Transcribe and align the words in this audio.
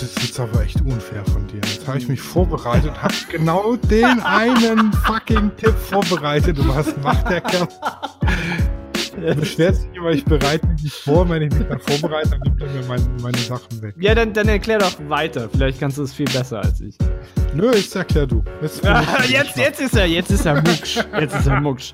das 0.00 0.10
ist 0.10 0.22
jetzt 0.22 0.40
aber 0.40 0.62
echt 0.62 0.80
unfair 0.80 1.24
von 1.26 1.46
dir. 1.46 1.60
Jetzt 1.66 1.86
habe 1.86 1.98
ich 1.98 2.08
mich 2.08 2.20
vorbereitet 2.20 2.88
und 2.88 3.02
habe 3.02 3.14
genau 3.30 3.76
den 3.76 4.20
einen 4.20 4.92
fucking 4.92 5.50
Tipp 5.56 5.74
vorbereitet. 5.76 6.58
Und 6.58 6.68
was 6.68 6.96
macht 7.02 7.28
der 7.28 7.40
Kerl? 7.42 7.68
Er 9.22 9.34
beschwert 9.34 9.76
sich 9.76 9.92
immer, 9.94 10.10
ich 10.10 10.24
bereite 10.24 10.66
mich 10.68 10.82
nicht 10.82 10.96
vor. 10.96 11.28
Wenn 11.28 11.42
ich 11.42 11.52
mich 11.52 11.68
dann 11.68 11.80
vorbereite, 11.80 12.30
dann 12.30 12.40
nimmt 12.40 12.62
er 12.62 12.68
mir 12.68 12.86
meine, 12.86 13.08
meine 13.20 13.38
Sachen 13.38 13.82
weg. 13.82 13.94
Ja, 13.98 14.14
dann, 14.14 14.32
dann 14.32 14.48
erklär 14.48 14.78
doch 14.78 14.96
weiter. 15.08 15.50
Vielleicht 15.50 15.78
kannst 15.80 15.98
du 15.98 16.02
es 16.04 16.14
viel 16.14 16.30
besser 16.30 16.60
als 16.60 16.80
ich. 16.80 16.96
Nö, 17.52 17.70
jetzt 17.74 17.94
erklär 17.94 18.26
du. 18.26 18.42
Jetzt, 18.62 18.82
jetzt, 19.28 19.56
jetzt 19.56 19.80
ist 19.80 19.96
er, 19.96 20.06
jetzt 20.06 20.30
ist 20.30 20.46
er 20.46 20.62
mucksch. 20.62 20.96
Jetzt 21.18 21.34
ist 21.34 21.46
er 21.46 21.60
mucksch. 21.60 21.92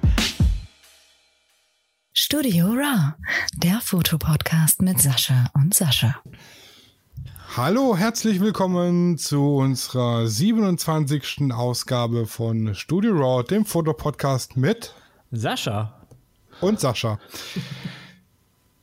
Studio 2.12 2.66
Raw, 2.66 3.14
der 3.56 3.80
Fotopodcast 3.80 4.82
mit 4.82 5.00
Sascha 5.00 5.50
und 5.54 5.74
Sascha. 5.74 6.16
Hallo, 7.56 7.96
herzlich 7.96 8.40
willkommen 8.40 9.16
zu 9.16 9.56
unserer 9.56 10.26
27. 10.26 11.54
Ausgabe 11.54 12.26
von 12.26 12.74
Studio 12.74 13.14
Raw, 13.14 13.42
dem 13.42 13.64
Fotopodcast 13.64 14.58
mit 14.58 14.92
Sascha. 15.30 15.94
und 16.60 16.80
Sascha. 16.80 17.18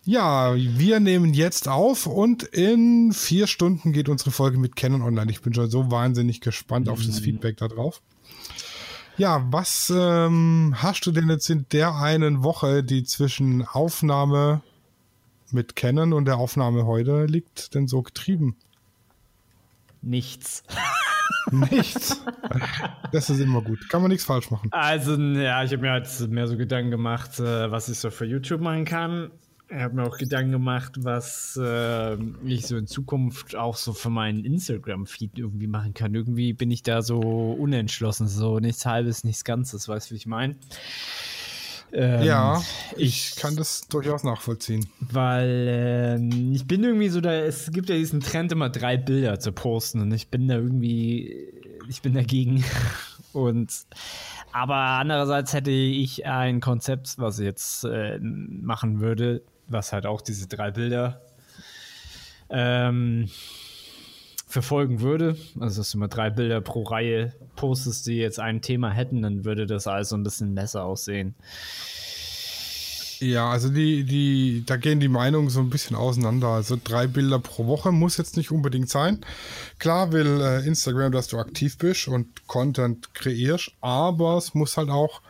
Ja, 0.05 0.55
wir 0.55 0.99
nehmen 0.99 1.35
jetzt 1.35 1.69
auf 1.69 2.07
und 2.07 2.41
in 2.41 3.13
vier 3.13 3.45
Stunden 3.45 3.93
geht 3.93 4.09
unsere 4.09 4.31
Folge 4.31 4.57
mit 4.57 4.75
Canon 4.75 5.03
online. 5.03 5.29
Ich 5.29 5.43
bin 5.43 5.53
schon 5.53 5.69
so 5.69 5.91
wahnsinnig 5.91 6.41
gespannt 6.41 6.89
auf 6.89 7.05
das 7.05 7.19
Feedback 7.19 7.57
da 7.57 7.67
drauf. 7.67 8.01
Ja, 9.17 9.45
was 9.51 9.93
ähm, 9.95 10.73
hast 10.77 11.05
du 11.05 11.11
denn 11.11 11.29
jetzt 11.29 11.47
in 11.51 11.67
der 11.71 11.93
einen 11.93 12.41
Woche, 12.43 12.83
die 12.83 13.03
zwischen 13.03 13.67
Aufnahme 13.67 14.63
mit 15.53 15.75
Canon 15.75 16.13
und 16.13 16.25
der 16.25 16.37
Aufnahme 16.37 16.85
heute 16.85 17.25
liegt, 17.25 17.73
denn 17.75 17.87
so 17.87 18.01
getrieben? 18.01 18.55
Nichts. 20.01 20.63
Nichts. 21.51 22.21
Das 23.11 23.29
ist 23.29 23.39
immer 23.39 23.61
gut. 23.61 23.89
Kann 23.89 24.01
man 24.01 24.11
nichts 24.11 24.25
falsch 24.25 24.51
machen. 24.51 24.69
Also, 24.71 25.15
ja, 25.15 25.63
ich 25.63 25.71
habe 25.71 25.81
mir 25.81 25.97
jetzt 25.97 26.27
mehr 26.29 26.47
so 26.47 26.57
Gedanken 26.57 26.91
gemacht, 26.91 27.39
äh, 27.39 27.71
was 27.71 27.89
ich 27.89 27.99
so 27.99 28.09
für 28.09 28.25
YouTube 28.25 28.61
machen 28.61 28.85
kann. 28.85 29.31
Ich 29.69 29.81
habe 29.81 29.95
mir 29.95 30.03
auch 30.03 30.17
Gedanken 30.17 30.51
gemacht, 30.51 30.93
was 30.99 31.59
äh, 31.61 32.15
ich 32.45 32.67
so 32.67 32.77
in 32.77 32.85
Zukunft 32.85 33.55
auch 33.55 33.75
so 33.75 33.93
für 33.93 34.09
meinen 34.09 34.45
Instagram-Feed 34.45 35.39
irgendwie 35.39 35.67
machen 35.67 35.93
kann. 35.93 36.13
Irgendwie 36.13 36.53
bin 36.53 36.69
ich 36.69 36.83
da 36.83 37.01
so 37.01 37.19
unentschlossen, 37.19 38.27
so 38.27 38.59
nichts 38.59 38.85
Halbes, 38.85 39.23
nichts 39.23 39.43
Ganzes, 39.43 39.87
weißt 39.87 40.09
du, 40.09 40.13
wie 40.13 40.17
ich 40.17 40.27
meine? 40.27 40.55
Ähm, 41.93 42.23
ja, 42.23 42.61
ich 42.97 43.35
kann 43.35 43.55
das 43.55 43.87
durchaus 43.87 44.23
nachvollziehen. 44.23 44.89
Weil 44.99 45.67
ähm, 46.19 46.53
ich 46.53 46.65
bin 46.65 46.83
irgendwie 46.83 47.09
so 47.09 47.21
da, 47.21 47.33
es 47.33 47.71
gibt 47.71 47.89
ja 47.89 47.95
diesen 47.95 48.19
Trend, 48.19 48.51
immer 48.51 48.69
drei 48.69 48.97
Bilder 48.97 49.39
zu 49.39 49.51
posten 49.51 50.01
und 50.01 50.11
ich 50.11 50.29
bin 50.29 50.47
da 50.47 50.55
irgendwie, 50.55 51.51
ich 51.89 52.01
bin 52.01 52.13
dagegen. 52.13 52.63
Und 53.33 53.73
aber 54.51 54.75
andererseits 54.75 55.53
hätte 55.53 55.71
ich 55.71 56.27
ein 56.27 56.61
Konzept, 56.61 57.15
was 57.17 57.39
ich 57.39 57.45
jetzt 57.45 57.83
äh, 57.83 58.19
machen 58.19 58.99
würde, 58.99 59.41
was 59.65 59.91
halt 59.91 60.05
auch 60.05 60.21
diese 60.21 60.47
drei 60.47 60.69
Bilder 60.69 61.19
ähm, 62.53 63.29
verfolgen 64.53 65.01
würde. 65.01 65.35
Also 65.59 65.81
dass 65.81 65.91
du 65.91 65.97
immer 65.97 66.07
drei 66.07 66.29
Bilder 66.29 66.61
pro 66.61 66.83
Reihe 66.83 67.33
postest, 67.55 68.05
die 68.05 68.17
jetzt 68.17 68.39
ein 68.39 68.61
Thema 68.61 68.91
hätten, 68.91 69.23
dann 69.23 69.45
würde 69.45 69.65
das 69.65 69.87
also 69.87 70.15
ein 70.15 70.23
bisschen 70.23 70.53
besser 70.53 70.85
aussehen. 70.85 71.35
Ja, 73.19 73.49
also 73.49 73.69
die, 73.69 74.03
die, 74.03 74.63
da 74.65 74.75
gehen 74.75 74.99
die 74.99 75.07
Meinungen 75.07 75.49
so 75.49 75.59
ein 75.61 75.69
bisschen 75.69 75.95
auseinander. 75.95 76.49
Also 76.49 76.77
drei 76.81 77.07
Bilder 77.07 77.39
pro 77.39 77.65
Woche 77.65 77.91
muss 77.91 78.17
jetzt 78.17 78.37
nicht 78.37 78.51
unbedingt 78.51 78.89
sein. 78.89 79.21
Klar 79.79 80.11
will 80.11 80.41
äh, 80.41 80.67
Instagram, 80.67 81.11
dass 81.11 81.29
du 81.29 81.39
aktiv 81.39 81.77
bist 81.77 82.07
und 82.07 82.47
Content 82.47 83.13
kreierst, 83.15 83.71
aber 83.81 84.37
es 84.37 84.53
muss 84.53 84.77
halt 84.77 84.89
auch 84.89 85.21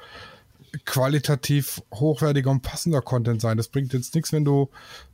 qualitativ 0.86 1.82
hochwertiger 1.94 2.50
und 2.50 2.62
passender 2.62 3.02
Content 3.02 3.42
sein. 3.42 3.58
Das 3.58 3.68
bringt 3.68 3.94
jetzt 3.94 4.16
nichts, 4.16 4.34
wenn 4.34 4.44
du 4.44 4.70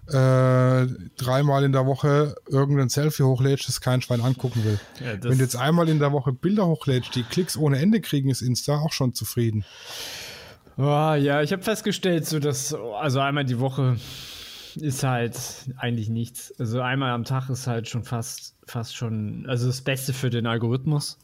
äh, 0.08 0.88
dreimal 1.18 1.64
in 1.64 1.72
der 1.72 1.86
Woche 1.86 2.36
irgendein 2.48 2.90
Selfie 2.90 3.24
hochlädst, 3.24 3.68
das 3.68 3.82
kein 3.82 4.02
Schwein 4.02 4.22
angucken 4.22 4.64
will. 4.64 4.80
Ja, 5.00 5.22
wenn 5.22 5.38
du 5.38 5.44
jetzt 5.44 5.56
einmal 5.56 5.90
in 5.90 6.00
der 6.00 6.12
Woche 6.12 6.32
Bilder 6.32 6.66
hochlädst, 6.66 7.16
die 7.16 7.24
Klicks 7.24 7.58
ohne 7.58 7.80
Ende 7.80 8.02
kriegen, 8.02 8.30
ist 8.30 8.42
Insta 8.42 8.80
auch 8.80 8.94
schon 8.94 9.14
zufrieden. 9.14 9.66
Oh, 10.78 11.14
ja, 11.14 11.42
ich 11.42 11.52
habe 11.52 11.62
festgestellt, 11.62 12.26
so 12.26 12.40
dass, 12.40 12.74
also 12.74 13.20
einmal 13.20 13.44
die 13.44 13.60
Woche 13.60 13.98
ist 14.76 15.04
halt 15.04 15.38
eigentlich 15.78 16.10
nichts. 16.10 16.54
Also 16.58 16.82
einmal 16.82 17.12
am 17.12 17.26
Tag 17.26 17.50
ist 17.50 17.68
halt 17.68 17.90
schon 17.90 18.04
fast, 18.04 18.56
fast 18.66 18.96
schon, 18.96 19.46
also 19.48 19.68
das 19.68 19.82
Beste 19.82 20.14
für 20.14 20.30
den 20.30 20.48
Algorithmus. 20.48 21.18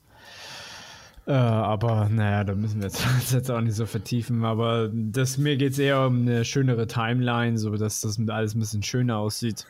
Äh, 1.28 1.32
aber 1.32 2.08
naja, 2.10 2.44
da 2.44 2.54
müssen 2.54 2.80
wir 2.82 2.88
jetzt, 2.88 3.04
jetzt 3.32 3.50
auch 3.50 3.62
nicht 3.62 3.76
so 3.76 3.86
vertiefen. 3.86 4.46
Aber 4.46 4.90
das, 4.94 5.38
mir 5.38 5.58
geht 5.58 5.74
es 5.74 5.80
eher 5.80 6.06
um 6.06 6.22
eine 6.22 6.46
schönere 6.46 6.88
Timeline, 6.88 7.58
so 7.58 7.72
dass 7.76 8.02
das 8.02 8.20
alles 8.28 8.54
ein 8.56 8.60
bisschen 8.60 8.84
schöner 8.84 9.18
aussieht. 9.18 9.66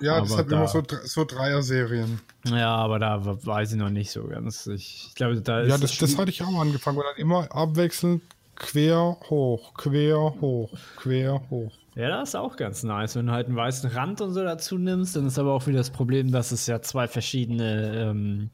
Ja, 0.00 0.20
das 0.20 0.30
Aber 0.32 0.40
hat 0.40 0.46
immer 0.52 0.60
da- 0.62 0.66
so, 0.66 0.82
so 1.04 1.24
Dreier-Serien. 1.24 2.20
Ja, 2.46 2.74
aber 2.76 2.98
da 2.98 3.20
weiß 3.24 3.72
ich 3.72 3.78
noch 3.78 3.90
nicht 3.90 4.10
so 4.10 4.24
ganz. 4.24 4.66
Ich, 4.66 5.06
ich 5.08 5.14
glaube, 5.14 5.40
da 5.40 5.60
ist 5.60 5.70
Ja, 5.70 5.78
das, 5.78 5.96
das 5.98 6.18
hatte 6.18 6.30
ich 6.30 6.42
auch 6.42 6.60
angefangen, 6.60 6.96
weil 6.98 7.04
dann 7.04 7.16
immer 7.20 7.48
abwechselnd 7.54 8.22
quer 8.56 9.16
hoch, 9.28 9.74
quer 9.74 10.16
hoch, 10.40 10.70
quer 10.96 11.42
hoch. 11.50 11.72
Ja, 11.94 12.08
das 12.10 12.30
ist 12.30 12.34
auch 12.34 12.56
ganz 12.56 12.82
nice. 12.82 13.16
Wenn 13.16 13.26
du 13.26 13.32
halt 13.32 13.46
einen 13.48 13.56
weißen 13.56 13.90
Rand 13.90 14.20
und 14.20 14.32
so 14.34 14.42
dazu 14.42 14.76
nimmst, 14.76 15.16
dann 15.16 15.26
ist 15.26 15.38
aber 15.38 15.52
auch 15.52 15.66
wieder 15.66 15.78
das 15.78 15.90
Problem, 15.90 16.30
dass 16.30 16.52
es 16.52 16.66
ja 16.66 16.82
zwei 16.82 17.08
verschiedene 17.08 17.96
ähm, 18.10 18.50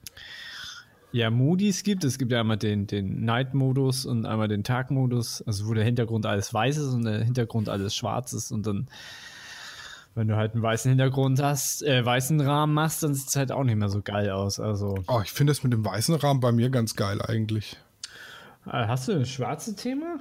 ja, 1.12 1.31
Modis 1.31 1.83
gibt. 1.83 2.05
Es 2.05 2.19
gibt 2.19 2.33
ja 2.33 2.41
einmal 2.41 2.56
den, 2.56 2.87
den 2.87 3.25
Night-Modus 3.25 4.06
und 4.06 4.27
einmal 4.27 4.49
den 4.49 4.65
Tag-Modus, 4.65 5.43
also 5.43 5.67
wo 5.67 5.75
der 5.75 5.84
Hintergrund 5.84 6.27
alles 6.27 6.53
weiß 6.53 6.78
ist 6.78 6.93
und 6.95 7.05
der 7.05 7.23
Hintergrund 7.25 7.69
alles 7.69 7.95
schwarz 7.95 8.33
ist 8.33 8.50
und 8.50 8.67
dann, 8.67 8.89
wenn 10.15 10.28
du 10.28 10.37
halt 10.37 10.55
einen 10.55 10.62
weißen 10.62 10.89
Hintergrund 10.91 11.43
hast, 11.43 11.83
äh, 11.83 12.05
weißen 12.05 12.41
Rahmen 12.41 12.75
machst, 12.75 13.03
dann 13.03 13.15
sieht 13.15 13.28
es 13.28 13.37
halt 13.37 13.53
auch 13.53 13.65
nicht 13.65 13.77
mehr 13.77 13.89
so 13.89 14.01
geil 14.03 14.31
aus. 14.31 14.59
Also, 14.61 14.95
Oh, 15.09 15.21
ich 15.22 15.33
finde 15.33 15.51
das 15.53 15.62
mit 15.62 15.72
dem 15.72 15.84
weißen 15.84 16.15
Rahmen 16.17 16.41
bei 16.41 16.53
mir 16.53 16.71
ganz 16.71 16.97
geil 16.97 17.21
eigentlich. 17.22 17.77
äh, 18.67 18.71
hast 18.87 19.09
du 19.09 19.12
ein 19.12 19.27
schwarzes 19.27 19.77
Thema? 19.77 20.19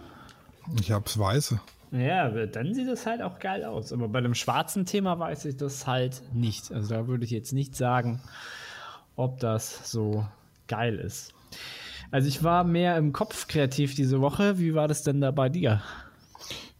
Ich 0.80 0.91
hab's 0.91 1.18
weiße. 1.18 1.59
Ja, 1.91 2.30
dann 2.46 2.74
sieht 2.74 2.88
das 2.88 3.06
halt 3.06 3.22
auch 3.22 3.40
geil 3.40 3.66
aus. 3.66 3.91
Aber 3.91 4.07
bei 4.07 4.22
dem 4.22 4.34
schwarzen 4.34 4.85
Thema 4.85 5.19
weiß 5.19 5.44
ich 5.46 5.57
das 5.57 5.88
halt 5.88 6.22
nicht. 6.34 6.72
Also 6.72 6.94
da 6.96 7.07
würde 7.07 7.25
ich 7.25 7.31
jetzt 7.31 7.51
nicht 7.51 7.75
sagen, 7.75 8.22
ob 9.18 9.40
das 9.41 9.91
so 9.91 10.25
geil 10.71 10.95
ist. 10.95 11.33
Also 12.09 12.27
ich 12.27 12.43
war 12.43 12.63
mehr 12.63 12.97
im 12.97 13.13
Kopf 13.13 13.47
kreativ 13.47 13.93
diese 13.95 14.19
Woche. 14.21 14.57
Wie 14.59 14.73
war 14.73 14.87
das 14.87 15.03
denn 15.03 15.21
da 15.21 15.31
bei 15.31 15.49
dir? 15.49 15.81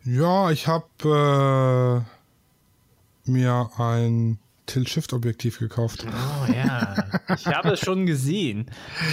Ja, 0.04 0.50
ich 0.50 0.68
habe 0.68 2.04
äh, 3.28 3.30
mir 3.32 3.70
ein 3.78 4.40
Tilt-Shift-Objektiv 4.66 5.60
gekauft. 5.60 6.06
Oh 6.08 6.52
ja, 6.52 6.96
ich 7.36 7.46
habe 7.48 7.72
es 7.74 7.80
schon 7.82 8.06
gesehen. 8.06 8.66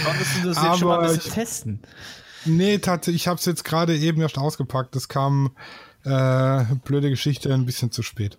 Konntest 0.05 0.31
du 0.43 0.47
das 0.49 0.63
jetzt 0.63 0.79
schon 0.79 0.87
mal 0.87 0.99
ein 1.01 1.07
bisschen 1.07 1.27
ich- 1.27 1.33
testen? 1.33 1.79
Nee, 2.45 2.77
tatsächlich, 2.77 3.23
ich 3.23 3.27
habe 3.27 3.37
es 3.37 3.45
jetzt 3.45 3.65
gerade 3.65 3.95
eben 3.97 4.21
erst 4.21 4.37
ausgepackt. 4.37 4.95
Das 4.95 5.09
kam, 5.09 5.51
äh, 6.05 6.63
blöde 6.85 7.09
Geschichte, 7.09 7.53
ein 7.53 7.65
bisschen 7.65 7.91
zu 7.91 8.01
spät. 8.01 8.37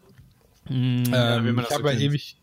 Hm, 0.66 1.04
Ähm, 1.12 1.58
ich 1.58 1.70
habe 1.70 1.92
ja 1.92 1.98
ewig, 1.98 2.36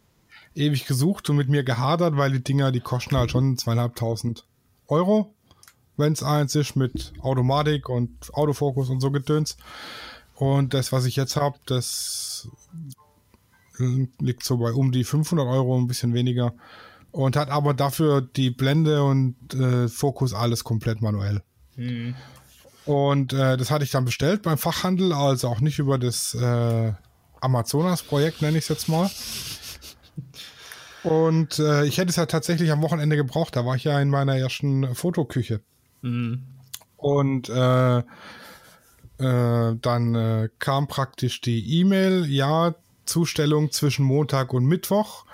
ewig 0.58 0.86
gesucht 0.86 1.30
und 1.30 1.38
mit 1.38 1.50
mir 1.50 1.64
gehadert, 1.64 2.18
weil 2.18 2.32
die 2.32 2.44
Dinger, 2.44 2.72
die 2.72 2.80
kosten 2.80 3.16
halt 3.16 3.32
schon 3.32 3.58
zweieinhalbtausend 3.58 4.46
Euro, 4.88 5.34
wenn 5.96 6.14
es 6.14 6.24
eins 6.24 6.56
ist 6.56 6.76
mit 6.76 7.14
Automatik 7.22 7.90
und 7.90 8.34
Autofokus 8.34 8.90
und 8.90 9.02
so 9.02 9.12
Gedöns. 9.12 9.58
Und 10.36 10.74
das, 10.74 10.92
was 10.92 11.06
ich 11.06 11.16
jetzt 11.16 11.36
habe, 11.36 11.58
das 11.66 12.48
liegt 13.78 14.44
so 14.44 14.58
bei 14.58 14.72
um 14.72 14.92
die 14.92 15.04
500 15.04 15.48
Euro, 15.48 15.78
ein 15.78 15.88
bisschen 15.88 16.14
weniger. 16.14 16.54
Und 17.12 17.36
hat 17.36 17.50
aber 17.50 17.74
dafür 17.74 18.22
die 18.22 18.52
Blende 18.52 19.04
und 19.04 19.36
äh, 19.54 19.88
Fokus 19.88 20.34
alles 20.34 20.64
komplett 20.64 21.02
manuell. 21.02 21.42
Und 22.86 23.34
äh, 23.34 23.58
das 23.58 23.72
hatte 23.72 23.84
ich 23.84 23.92
dann 23.92 24.06
bestellt 24.06 24.44
beim 24.44 24.58
Fachhandel, 24.58 25.14
also 25.14 25.48
auch 25.50 25.60
nicht 25.60 25.80
über 25.80 25.98
das 25.98 26.36
äh, 26.36 26.94
Amazonas-Projekt, 27.42 28.42
nenne 28.42 28.58
ich 28.58 28.66
es 28.66 28.70
jetzt 28.70 28.90
mal. 28.90 29.10
Und 31.04 31.60
äh, 31.60 31.86
ich 31.86 31.98
hätte 31.98 32.10
es 32.10 32.16
ja 32.16 32.26
tatsächlich 32.26 32.72
am 32.72 32.82
Wochenende 32.82 33.16
gebraucht. 33.16 33.56
Da 33.56 33.66
war 33.66 33.76
ich 33.76 33.84
ja 33.84 34.00
in 34.00 34.10
meiner 34.10 34.36
ersten 34.38 34.96
Fotoküche. 34.96 35.62
Und 36.98 37.50
äh, 37.50 38.00
äh, 38.00 38.04
dann 39.20 40.16
äh, 40.16 40.50
kam 40.60 40.88
praktisch 40.88 41.42
die 41.42 41.80
E-Mail, 41.80 42.26
ja, 42.26 42.76
Zustellung 43.06 43.72
zwischen 43.72 44.06
Montag 44.06 44.54
und 44.54 44.66
Mittwoch. 44.66 45.26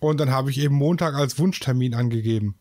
Und 0.00 0.18
dann 0.18 0.30
habe 0.30 0.50
ich 0.50 0.58
eben 0.58 0.74
Montag 0.74 1.14
als 1.14 1.38
Wunschtermin 1.38 1.94
angegeben. 1.94 2.56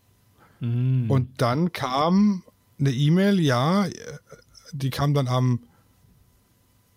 Und 1.10 1.42
dann 1.42 1.74
kam 1.74 2.44
eine 2.80 2.92
E-Mail, 2.92 3.40
ja, 3.40 3.88
die 4.72 4.90
kam 4.90 5.14
dann 5.14 5.28
am 5.28 5.62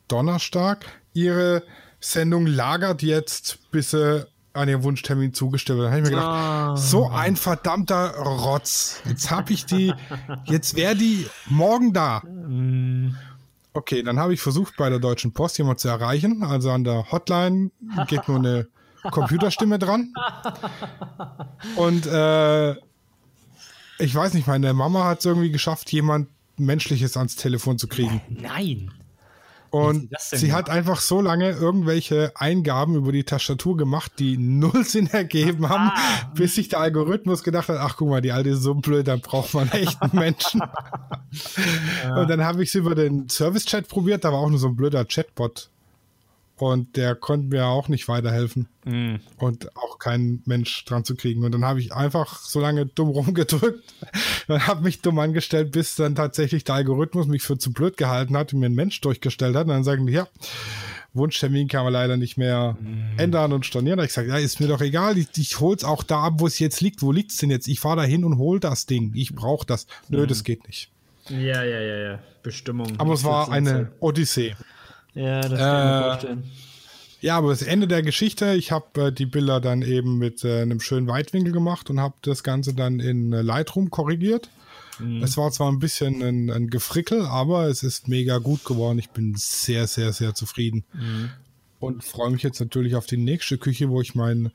Donnerstag. 0.08 0.86
Ihre 1.14 1.62
Sendung 2.00 2.46
lagert 2.46 3.02
jetzt, 3.02 3.70
bis 3.70 3.90
sie 3.90 4.26
an 4.56 4.68
ihren 4.68 4.82
Wunschtermin 4.82 5.32
zugestimmt. 5.34 5.80
Da 5.80 5.86
habe 5.86 5.98
ich 5.98 6.04
mir 6.04 6.10
gedacht, 6.10 6.26
Ah. 6.26 6.76
so 6.76 7.08
ein 7.08 7.36
verdammter 7.36 8.16
Rotz. 8.16 9.00
Jetzt 9.06 9.30
habe 9.30 9.52
ich 9.52 9.66
die, 9.66 9.92
jetzt 10.44 10.74
wäre 10.76 10.94
die 10.96 11.26
morgen 11.48 11.92
da. 11.92 12.22
Okay, 13.72 14.02
dann 14.02 14.18
habe 14.18 14.32
ich 14.34 14.40
versucht, 14.40 14.76
bei 14.76 14.88
der 14.88 14.98
Deutschen 14.98 15.32
Post 15.32 15.58
jemand 15.58 15.80
zu 15.80 15.88
erreichen. 15.88 16.42
Also 16.42 16.70
an 16.70 16.84
der 16.84 17.10
Hotline 17.12 17.70
geht 18.08 18.26
nur 18.28 18.38
eine 18.38 18.68
Computerstimme 19.10 19.78
dran. 19.78 20.12
Und 21.76 22.06
äh, 22.06 22.72
ich 23.98 24.14
weiß 24.14 24.34
nicht, 24.34 24.46
meine 24.46 24.72
Mama 24.74 25.04
hat 25.04 25.20
es 25.20 25.24
irgendwie 25.26 25.50
geschafft, 25.50 25.92
jemand 25.92 26.28
Menschliches 26.58 27.16
ans 27.16 27.36
Telefon 27.36 27.78
zu 27.78 27.86
kriegen. 27.86 28.20
Nein. 28.28 28.90
Und 29.76 30.08
sie 30.18 30.36
sie 30.36 30.52
hat 30.52 30.70
einfach 30.70 31.00
so 31.00 31.20
lange 31.20 31.50
irgendwelche 31.50 32.32
Eingaben 32.34 32.94
über 32.94 33.12
die 33.12 33.24
Tastatur 33.24 33.76
gemacht, 33.76 34.12
die 34.18 34.36
null 34.38 34.84
Sinn 34.84 35.06
ergeben 35.08 35.68
haben, 35.68 35.90
Ah. 35.94 36.30
bis 36.34 36.54
sich 36.54 36.68
der 36.68 36.80
Algorithmus 36.80 37.42
gedacht 37.42 37.68
hat, 37.68 37.78
ach 37.78 37.96
guck 37.96 38.08
mal, 38.08 38.20
die 38.20 38.32
alte 38.32 38.50
ist 38.50 38.62
so 38.62 38.74
blöd, 38.74 39.06
dann 39.08 39.20
braucht 39.20 39.54
man 39.54 39.70
echt 39.72 40.00
einen 40.02 40.14
Menschen. 40.14 40.62
Und 42.16 42.28
dann 42.30 42.44
habe 42.44 42.62
ich 42.62 42.70
es 42.70 42.74
über 42.74 42.94
den 42.94 43.28
Service-Chat 43.28 43.88
probiert, 43.88 44.24
da 44.24 44.32
war 44.32 44.38
auch 44.38 44.50
nur 44.50 44.58
so 44.58 44.68
ein 44.68 44.76
blöder 44.76 45.04
Chatbot. 45.04 45.70
Und 46.58 46.96
der 46.96 47.14
konnte 47.14 47.48
mir 47.48 47.66
auch 47.66 47.88
nicht 47.88 48.08
weiterhelfen. 48.08 48.68
Mhm. 48.84 49.20
Und 49.36 49.76
auch 49.76 49.98
kein 49.98 50.42
Mensch 50.46 50.84
dran 50.86 51.04
zu 51.04 51.14
kriegen. 51.14 51.44
Und 51.44 51.52
dann 51.52 51.64
habe 51.64 51.80
ich 51.80 51.92
einfach 51.92 52.40
so 52.40 52.60
lange 52.60 52.86
dumm 52.86 53.08
rumgedrückt 53.10 53.94
und 54.48 54.66
habe 54.66 54.82
mich 54.82 55.02
dumm 55.02 55.18
angestellt, 55.18 55.72
bis 55.72 55.96
dann 55.96 56.14
tatsächlich 56.14 56.64
der 56.64 56.76
Algorithmus 56.76 57.26
mich 57.26 57.42
für 57.42 57.58
zu 57.58 57.72
blöd 57.72 57.96
gehalten 57.96 58.36
hat 58.36 58.52
und 58.52 58.60
mir 58.60 58.66
einen 58.66 58.74
Mensch 58.74 59.00
durchgestellt 59.02 59.54
hat. 59.54 59.64
Und 59.64 59.70
dann 59.70 59.84
sagen 59.84 60.06
die, 60.06 60.14
ja, 60.14 60.26
Wunschtermin 61.12 61.68
kann 61.68 61.84
man 61.84 61.92
leider 61.92 62.16
nicht 62.16 62.36
mehr 62.36 62.76
ändern 63.16 63.52
und 63.52 63.66
stornieren. 63.66 63.98
Hab 63.98 64.04
ich 64.04 64.14
gesagt, 64.14 64.28
ja, 64.28 64.38
ist 64.38 64.60
mir 64.60 64.68
doch 64.68 64.80
egal, 64.80 65.18
ich, 65.18 65.28
ich 65.36 65.60
hol's 65.60 65.84
auch 65.84 66.02
da 66.02 66.22
ab, 66.22 66.34
wo 66.38 66.46
es 66.46 66.58
jetzt 66.58 66.80
liegt. 66.80 67.02
Wo 67.02 67.12
liegt's 67.12 67.36
denn 67.38 67.50
jetzt? 67.50 67.68
Ich 67.68 67.80
fahre 67.80 67.96
da 67.96 68.02
hin 68.02 68.24
und 68.24 68.38
hol 68.38 68.60
das 68.60 68.86
Ding. 68.86 69.12
Ich 69.14 69.34
brauche 69.34 69.66
das. 69.66 69.86
Nö, 70.08 70.26
das 70.26 70.44
geht 70.44 70.66
nicht. 70.66 70.90
Ja, 71.28 71.64
ja, 71.64 71.80
ja, 71.80 71.96
ja. 71.96 72.18
Bestimmung. 72.42 72.94
Aber 72.98 73.14
es 73.14 73.24
war 73.24 73.50
eine 73.50 73.90
Odyssee. 74.00 74.54
Ja, 75.16 75.40
das 75.40 75.50
kann 75.50 75.58
ich 75.58 75.60
Äh, 75.60 75.98
mir 75.98 76.02
vorstellen. 76.10 76.50
Ja, 77.20 77.38
aber 77.38 77.48
das 77.50 77.62
Ende 77.62 77.88
der 77.88 78.02
Geschichte, 78.02 78.54
ich 78.54 78.70
habe 78.70 79.06
äh, 79.06 79.12
die 79.12 79.26
Bilder 79.26 79.60
dann 79.60 79.82
eben 79.82 80.18
mit 80.18 80.44
äh, 80.44 80.62
einem 80.62 80.80
schönen 80.80 81.08
Weitwinkel 81.08 81.52
gemacht 81.52 81.90
und 81.90 81.98
habe 81.98 82.14
das 82.22 82.42
Ganze 82.44 82.74
dann 82.74 83.00
in 83.00 83.32
äh, 83.32 83.42
Lightroom 83.42 83.90
korrigiert. 83.90 84.50
Es 85.22 85.36
war 85.36 85.50
zwar 85.50 85.70
ein 85.70 85.78
bisschen 85.78 86.22
ein, 86.22 86.48
ein 86.48 86.68
Gefrickel, 86.70 87.26
aber 87.26 87.66
es 87.68 87.82
ist 87.82 88.08
mega 88.08 88.38
gut 88.38 88.64
geworden. 88.64 88.98
Ich 88.98 89.10
bin 89.10 89.34
sehr, 89.36 89.86
sehr, 89.86 90.14
sehr 90.14 90.34
zufrieden. 90.34 90.84
Und 91.80 92.02
freue 92.02 92.30
mich 92.30 92.42
jetzt 92.42 92.60
natürlich 92.60 92.94
auf 92.94 93.04
die 93.04 93.18
nächste 93.18 93.58
Küche, 93.58 93.90
wo 93.90 94.00
ich 94.00 94.14
mein 94.14 94.52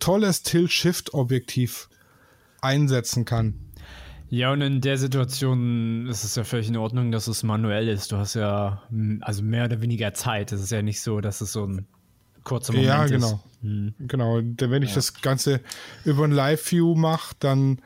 tolles 0.00 0.42
Tilt-Shift-Objektiv 0.42 1.88
einsetzen 2.60 3.24
kann. 3.24 3.54
Ja, 4.28 4.52
und 4.52 4.60
in 4.60 4.80
der 4.80 4.98
Situation 4.98 6.06
ist 6.08 6.24
es 6.24 6.34
ja 6.34 6.44
völlig 6.44 6.68
in 6.68 6.76
Ordnung, 6.76 7.12
dass 7.12 7.28
es 7.28 7.42
manuell 7.42 7.88
ist. 7.88 8.10
Du 8.12 8.16
hast 8.16 8.34
ja 8.34 8.82
mm, 8.90 9.18
also 9.20 9.42
mehr 9.42 9.66
oder 9.66 9.80
weniger 9.80 10.14
Zeit. 10.14 10.52
Es 10.52 10.60
ist 10.60 10.70
ja 10.72 10.82
nicht 10.82 11.00
so, 11.00 11.20
dass 11.20 11.40
es 11.40 11.52
so 11.52 11.64
ein 11.64 11.86
kurzer 12.44 12.72
Moment 12.72 12.88
ja, 12.88 13.04
ist. 13.04 13.10
genau. 13.10 13.40
Genau. 13.98 14.40
Denn 14.40 14.70
wenn 14.70 14.82
ich 14.82 14.94
das 14.94 15.20
Ganze 15.20 15.60
über 16.04 16.24
ein 16.24 16.30
Live-View 16.32 16.94
mache, 16.94 17.34
dann 17.40 17.80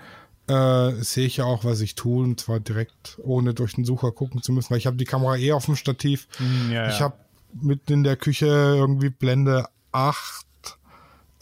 äh, 0.47 0.91
sehe 1.03 1.27
ich 1.27 1.39
ja 1.39 1.45
auch, 1.45 1.65
was 1.65 1.81
ich 1.81 1.95
tue, 1.95 2.23
und 2.25 2.41
zwar 2.41 2.61
direkt, 2.61 3.19
ohne 3.23 3.55
durch 3.55 3.75
den 3.75 3.85
Sucher 3.85 4.11
gucken 4.13 4.43
zu 4.43 4.53
müssen, 4.53 4.71
weil 4.71 4.79
ich 4.79 4.87
habe 4.87 4.97
die 4.97 5.05
Kamera 5.05 5.37
eh 5.37 5.53
auf 5.53 5.67
dem 5.67 5.77
Stativ. 5.77 6.27
Hm, 6.39 6.73
ja, 6.73 6.89
Ich 6.89 6.99
ja. 6.99 7.05
habe 7.07 7.15
mitten 7.63 7.93
in 7.93 8.03
der 8.05 8.17
Küche 8.17 8.47
irgendwie 8.47 9.11
Blende 9.11 9.67
8 9.93 10.47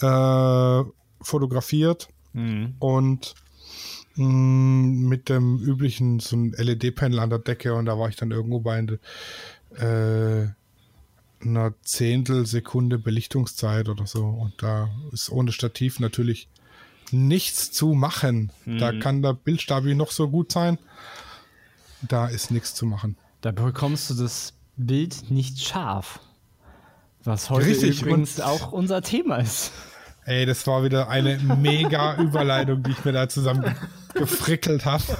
äh, 0.01 0.83
fotografiert 1.21 2.09
Mhm. 2.35 2.75
und 2.79 3.35
mit 4.19 5.29
dem 5.29 5.59
üblichen 5.59 6.19
so 6.21 6.37
ein 6.37 6.53
LED-Panel 6.53 7.21
an 7.21 7.31
der 7.31 7.39
Decke 7.39 7.75
und 7.75 7.87
da 7.87 7.99
war 7.99 8.09
ich 8.09 8.17
dann 8.17 8.31
irgendwo 8.31 8.61
bei 8.61 8.79
äh, 9.77 10.49
einer 11.41 11.75
Zehntelsekunde 11.83 12.99
Belichtungszeit 12.99 13.89
oder 13.89 14.07
so 14.07 14.27
und 14.27 14.55
da 14.63 14.91
ist 15.13 15.31
ohne 15.31 15.53
Stativ 15.53 16.01
natürlich 16.01 16.49
nichts 17.13 17.71
zu 17.71 17.95
machen. 17.95 18.51
Da 18.67 18.93
kann 18.99 19.23
der 19.23 19.33
Bildstabi 19.33 19.95
noch 19.95 20.11
so 20.11 20.29
gut 20.29 20.53
sein. 20.53 20.79
Da 22.03 22.27
ist 22.27 22.51
nichts 22.51 22.75
zu 22.75 22.87
machen. 22.87 23.17
Da 23.41 23.53
bekommst 23.53 24.11
du 24.11 24.15
das 24.15 24.53
Bild 24.77 25.31
nicht 25.31 25.61
scharf. 25.61 26.21
Was 27.25 27.51
heute 27.51 27.67
Richtig, 27.67 28.03
übrigens 28.03 28.41
auch 28.41 28.73
unser 28.73 29.03
Thema 29.03 29.37
ist. 29.37 29.73
Ey, 30.29 30.45
das 30.45 30.67
war 30.67 30.85
wieder 30.85 31.09
eine 31.09 31.39
mega 31.39 32.15
Überleitung, 32.21 32.83
die 32.83 32.91
ich 32.91 33.03
mir 33.03 33.13
da 33.13 33.31
zusammen 33.31 33.75
gefrickelt 34.15 34.85
habe. 34.85 35.03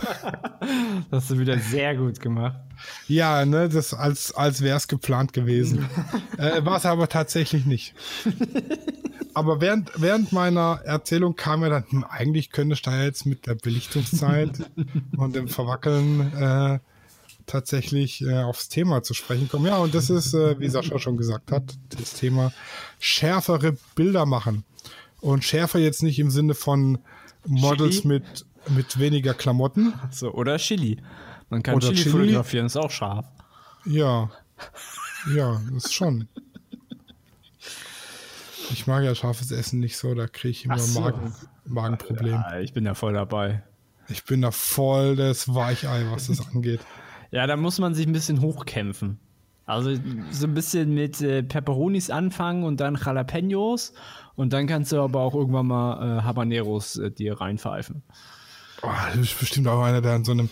Das 1.11 1.23
hast 1.23 1.31
du 1.31 1.39
wieder 1.39 1.59
sehr 1.59 1.97
gut 1.97 2.21
gemacht. 2.21 2.59
Ja, 3.07 3.47
ne, 3.47 3.71
das 3.71 3.95
als, 3.95 4.35
als 4.35 4.61
wäre 4.61 4.77
es 4.77 4.87
geplant 4.87 5.33
gewesen. 5.33 5.89
äh, 6.37 6.63
war 6.63 6.77
es 6.77 6.85
aber 6.85 7.09
tatsächlich 7.09 7.65
nicht. 7.65 7.95
Aber 9.33 9.63
während, 9.63 9.91
während 9.97 10.33
meiner 10.33 10.83
Erzählung 10.85 11.37
kam 11.37 11.61
mir 11.61 11.71
dann, 11.71 11.85
hm, 11.89 12.05
eigentlich 12.05 12.51
könnte 12.51 12.75
ich 12.75 12.83
da 12.83 13.03
jetzt 13.03 13.25
mit 13.25 13.47
der 13.47 13.55
Belichtungszeit 13.55 14.69
und 15.17 15.35
dem 15.35 15.49
Verwackeln 15.49 16.33
äh, 16.37 16.79
tatsächlich 17.49 18.23
äh, 18.23 18.39
aufs 18.39 18.69
Thema 18.69 19.03
zu 19.03 19.15
sprechen 19.15 19.49
kommen. 19.49 19.67
Ja, 19.67 19.79
und 19.79 19.95
das 19.95 20.11
ist, 20.11 20.35
äh, 20.35 20.59
wie 20.61 20.69
Sascha 20.69 20.99
schon 20.99 21.17
gesagt 21.17 21.51
hat, 21.51 21.75
das 21.99 22.15
Thema 22.15 22.53
schärfere 23.01 23.77
Bilder 23.97 24.25
machen. 24.27 24.65
Und 25.21 25.43
schärfer 25.43 25.81
jetzt 25.81 26.05
nicht 26.05 26.21
im 26.21 26.31
Sinne 26.31 26.55
von 26.55 26.99
Models 27.45 28.03
Chili? 28.03 28.21
mit, 28.21 28.47
mit 28.69 28.99
weniger 29.01 29.35
Klamotten, 29.35 29.95
So, 30.13 30.33
oder 30.33 30.59
Chili. 30.59 31.03
Man 31.51 31.63
kann 31.63 31.75
Oder 31.75 31.89
Chili, 31.89 32.03
Chili. 32.03 32.13
fotografieren, 32.27 32.67
ist 32.67 32.77
auch 32.77 32.91
scharf. 32.91 33.27
Ja. 33.85 34.31
Ja, 35.35 35.61
das 35.73 35.93
schon. 35.93 36.29
Ich 38.71 38.87
mag 38.87 39.03
ja 39.03 39.15
scharfes 39.15 39.51
Essen 39.51 39.81
nicht 39.81 39.97
so, 39.97 40.15
da 40.15 40.27
kriege 40.29 40.51
ich 40.51 40.65
immer 40.67 40.79
so. 40.79 41.01
Magen, 41.01 41.35
Magenproblem. 41.65 42.35
Ja, 42.35 42.61
ich 42.61 42.73
bin 42.73 42.85
da 42.85 42.95
voll 42.95 43.15
dabei. 43.15 43.63
Ich 44.09 44.25
bin 44.25 44.43
da 44.43 44.51
voll 44.51 45.17
das 45.17 45.53
Weichei, 45.55 46.07
was 46.11 46.29
das 46.29 46.47
angeht. 46.55 46.81
Ja, 47.31 47.47
da 47.47 47.57
muss 47.57 47.79
man 47.79 47.95
sich 47.95 48.07
ein 48.07 48.13
bisschen 48.13 48.41
hochkämpfen. 48.41 49.19
Also 49.67 49.95
so 50.31 50.47
ein 50.47 50.55
bisschen 50.55 50.95
mit 50.95 51.21
äh, 51.21 51.43
Pepperonis 51.43 52.09
anfangen 52.09 52.65
und 52.65 52.81
dann 52.81 52.97
Jalapenos 52.97 53.93
und 54.35 54.55
dann 54.55 54.67
kannst 54.67 54.93
du 54.93 55.01
aber 55.01 55.21
auch 55.21 55.35
irgendwann 55.35 55.67
mal 55.67 56.19
äh, 56.19 56.23
Habaneros 56.23 56.97
äh, 56.97 57.11
dir 57.11 57.39
reinpfeifen. 57.39 58.03
Oh, 58.83 58.89
du 59.13 59.21
bist 59.21 59.39
bestimmt 59.39 59.69
auch 59.69 59.83
einer, 59.83 60.01
der 60.01 60.13
an 60.13 60.25
so 60.25 60.33
einem 60.33 60.49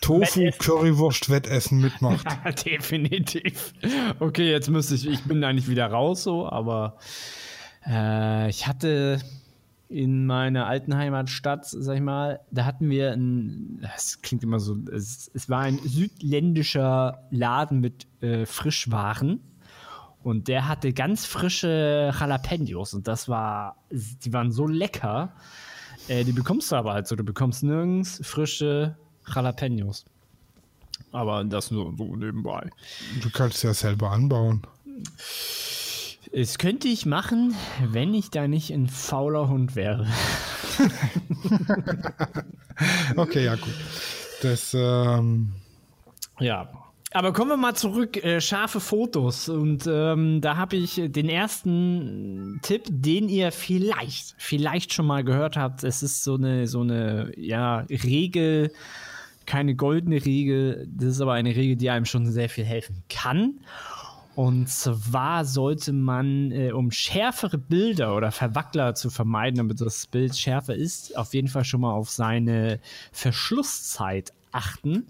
Tofu-Currywurst-Wettessen 0.00 1.80
mitmacht. 1.80 2.26
Definitiv. 2.64 3.72
Okay, 4.18 4.50
jetzt 4.50 4.68
müsste 4.68 4.96
ich, 4.96 5.06
ich 5.06 5.22
bin 5.22 5.44
eigentlich 5.44 5.68
wieder 5.68 5.86
raus 5.86 6.24
so, 6.24 6.50
aber 6.50 6.96
äh, 7.86 8.48
ich 8.48 8.66
hatte 8.66 9.20
in 9.90 10.24
meiner 10.24 10.66
alten 10.68 10.96
Heimatstadt, 10.96 11.66
sag 11.66 11.96
ich 11.96 12.00
mal, 12.00 12.40
da 12.52 12.64
hatten 12.64 12.88
wir 12.88 13.10
ein, 13.10 13.80
das 13.82 14.22
klingt 14.22 14.44
immer 14.44 14.60
so, 14.60 14.76
es, 14.92 15.30
es 15.34 15.50
war 15.50 15.60
ein 15.62 15.78
südländischer 15.78 17.26
Laden 17.30 17.80
mit 17.80 18.06
äh, 18.20 18.46
Frischwaren 18.46 19.40
und 20.22 20.46
der 20.46 20.68
hatte 20.68 20.92
ganz 20.92 21.26
frische 21.26 22.12
Jalapenos 22.18 22.94
und 22.94 23.08
das 23.08 23.28
war, 23.28 23.76
die 23.90 24.32
waren 24.32 24.52
so 24.52 24.68
lecker. 24.68 25.32
Äh, 26.06 26.22
die 26.22 26.32
bekommst 26.32 26.70
du 26.70 26.76
aber 26.76 26.92
halt 26.92 27.08
so, 27.08 27.16
du 27.16 27.24
bekommst 27.24 27.64
nirgends 27.64 28.20
frische 28.22 28.96
Jalapenos. 29.26 30.04
Aber 31.10 31.42
das 31.42 31.72
nur 31.72 31.92
so 31.96 32.14
nebenbei. 32.14 32.70
Du 33.22 33.30
kannst 33.30 33.64
ja 33.64 33.74
selber 33.74 34.12
anbauen. 34.12 34.62
Es 36.32 36.58
könnte 36.58 36.86
ich 36.86 37.06
machen, 37.06 37.56
wenn 37.84 38.14
ich 38.14 38.30
da 38.30 38.46
nicht 38.46 38.72
ein 38.72 38.88
fauler 38.88 39.48
Hund 39.48 39.74
wäre. 39.76 40.06
Okay, 43.16 43.44
ja 43.44 43.56
gut. 43.56 43.74
Das, 44.42 44.74
ähm, 44.74 45.52
Ja. 46.38 46.70
Aber 47.12 47.32
kommen 47.32 47.50
wir 47.50 47.56
mal 47.56 47.74
zurück, 47.74 48.22
äh, 48.22 48.40
scharfe 48.40 48.78
Fotos. 48.78 49.48
Und 49.48 49.86
ähm, 49.90 50.40
da 50.40 50.56
habe 50.56 50.76
ich 50.76 51.02
den 51.04 51.28
ersten 51.28 52.60
Tipp, 52.62 52.84
den 52.88 53.28
ihr 53.28 53.50
vielleicht, 53.50 54.36
vielleicht 54.38 54.94
schon 54.94 55.06
mal 55.06 55.24
gehört 55.24 55.56
habt. 55.56 55.82
Es 55.82 56.04
ist 56.04 56.22
so 56.22 56.36
eine, 56.36 56.68
so 56.68 56.82
eine, 56.82 57.32
ja, 57.36 57.80
Regel, 57.90 58.72
keine 59.44 59.74
goldene 59.74 60.24
Regel. 60.24 60.86
Das 60.88 61.08
ist 61.08 61.20
aber 61.20 61.32
eine 61.32 61.56
Regel, 61.56 61.74
die 61.74 61.90
einem 61.90 62.04
schon 62.04 62.30
sehr 62.30 62.48
viel 62.48 62.64
helfen 62.64 63.02
kann. 63.08 63.58
Und 64.40 64.70
zwar 64.70 65.44
sollte 65.44 65.92
man, 65.92 66.50
äh, 66.50 66.72
um 66.72 66.90
schärfere 66.90 67.58
Bilder 67.58 68.16
oder 68.16 68.32
Verwackler 68.32 68.94
zu 68.94 69.10
vermeiden, 69.10 69.58
damit 69.58 69.82
das 69.82 70.06
Bild 70.06 70.34
schärfer 70.34 70.74
ist, 70.74 71.14
auf 71.14 71.34
jeden 71.34 71.48
Fall 71.48 71.66
schon 71.66 71.82
mal 71.82 71.92
auf 71.92 72.08
seine 72.08 72.80
Verschlusszeit 73.12 74.32
achten. 74.50 75.08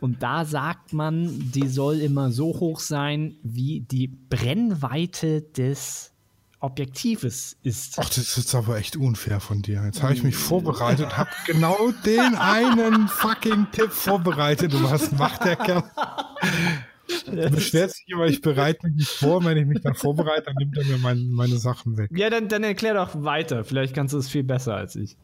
Und 0.00 0.24
da 0.24 0.44
sagt 0.44 0.92
man, 0.92 1.52
die 1.52 1.68
soll 1.68 2.00
immer 2.00 2.32
so 2.32 2.46
hoch 2.46 2.80
sein 2.80 3.36
wie 3.44 3.78
die 3.78 4.08
Brennweite 4.08 5.42
des 5.42 6.10
Objektives 6.58 7.56
ist. 7.62 7.96
Ach, 8.00 8.08
das 8.08 8.18
ist 8.18 8.38
jetzt 8.38 8.54
aber 8.56 8.76
echt 8.76 8.96
unfair 8.96 9.38
von 9.38 9.62
dir. 9.62 9.84
Jetzt 9.84 10.02
habe 10.02 10.14
ich 10.14 10.24
mich 10.24 10.34
vorbereitet, 10.34 11.16
habe 11.16 11.30
genau 11.46 11.92
den 12.04 12.34
einen 12.34 13.06
fucking 13.06 13.68
Tipp 13.70 13.92
vorbereitet. 13.92 14.74
Und 14.74 14.82
was 14.90 15.12
macht 15.12 15.44
der 15.44 15.54
Kerl? 15.54 15.84
Du 17.30 17.50
beschwerst 17.50 17.98
dich 17.98 18.08
immer, 18.08 18.26
ich 18.26 18.40
bereite 18.40 18.86
mich 18.86 18.96
nicht 18.96 19.10
vor. 19.10 19.44
Wenn 19.44 19.56
ich 19.56 19.66
mich 19.66 19.80
dann 19.80 19.94
vorbereite, 19.94 20.44
dann 20.46 20.54
nimmt 20.58 20.76
er 20.76 20.84
mir 20.84 20.98
mein, 20.98 21.28
meine 21.30 21.56
Sachen 21.56 21.96
weg. 21.96 22.10
Ja, 22.14 22.30
dann, 22.30 22.48
dann 22.48 22.64
erklär 22.64 22.94
doch 22.94 23.22
weiter. 23.22 23.64
Vielleicht 23.64 23.94
kannst 23.94 24.14
du 24.14 24.18
es 24.18 24.28
viel 24.28 24.44
besser 24.44 24.74
als 24.74 24.96
ich. 24.96 25.16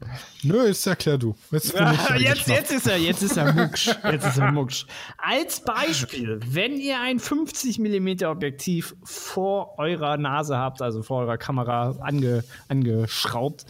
Nö, 0.42 0.66
jetzt 0.66 0.86
erklär 0.86 1.18
du. 1.18 1.34
Jetzt, 1.50 1.74
ja, 1.78 2.16
jetzt, 2.16 2.48
jetzt, 2.48 2.72
ist 2.72 2.86
er, 2.86 2.96
jetzt 2.96 3.22
ist 3.22 3.36
er 3.36 3.52
mucksch. 3.52 3.90
Jetzt 4.10 4.26
ist 4.26 4.38
er 4.38 4.52
mucksch. 4.52 4.86
Als 5.18 5.60
Beispiel, 5.60 6.40
wenn 6.46 6.78
ihr 6.78 7.00
ein 7.00 7.18
50 7.18 7.78
mm 7.78 8.24
Objektiv 8.24 8.94
vor 9.02 9.78
eurer 9.78 10.16
Nase 10.16 10.56
habt, 10.56 10.82
also 10.82 11.02
vor 11.02 11.22
eurer 11.22 11.38
Kamera 11.38 11.96
ange, 12.00 12.44
angeschraubt, 12.68 13.64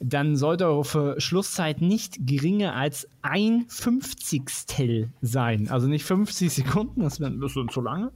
dann 0.00 0.36
sollte 0.36 0.66
eure 0.66 0.84
Verschlusszeit 0.84 1.80
nicht 1.80 2.26
geringer 2.26 2.74
als 2.74 3.08
ein 3.22 3.64
Fünfzigstel 3.68 5.10
sein. 5.22 5.68
Also 5.68 5.86
nicht 5.86 6.04
50 6.04 6.52
Sekunden, 6.52 7.02
das 7.02 7.20
wäre 7.20 7.30
ein 7.30 7.40
bisschen 7.40 7.68
zu 7.68 7.80
lange, 7.80 8.12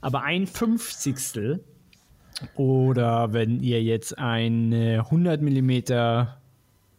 aber 0.00 0.22
ein 0.22 0.46
Fünfzigstel. 0.46 1.64
Oder 2.54 3.32
wenn 3.32 3.60
ihr 3.60 3.82
jetzt 3.82 4.16
ein 4.16 4.72
100 4.72 5.42
mm 5.42 6.26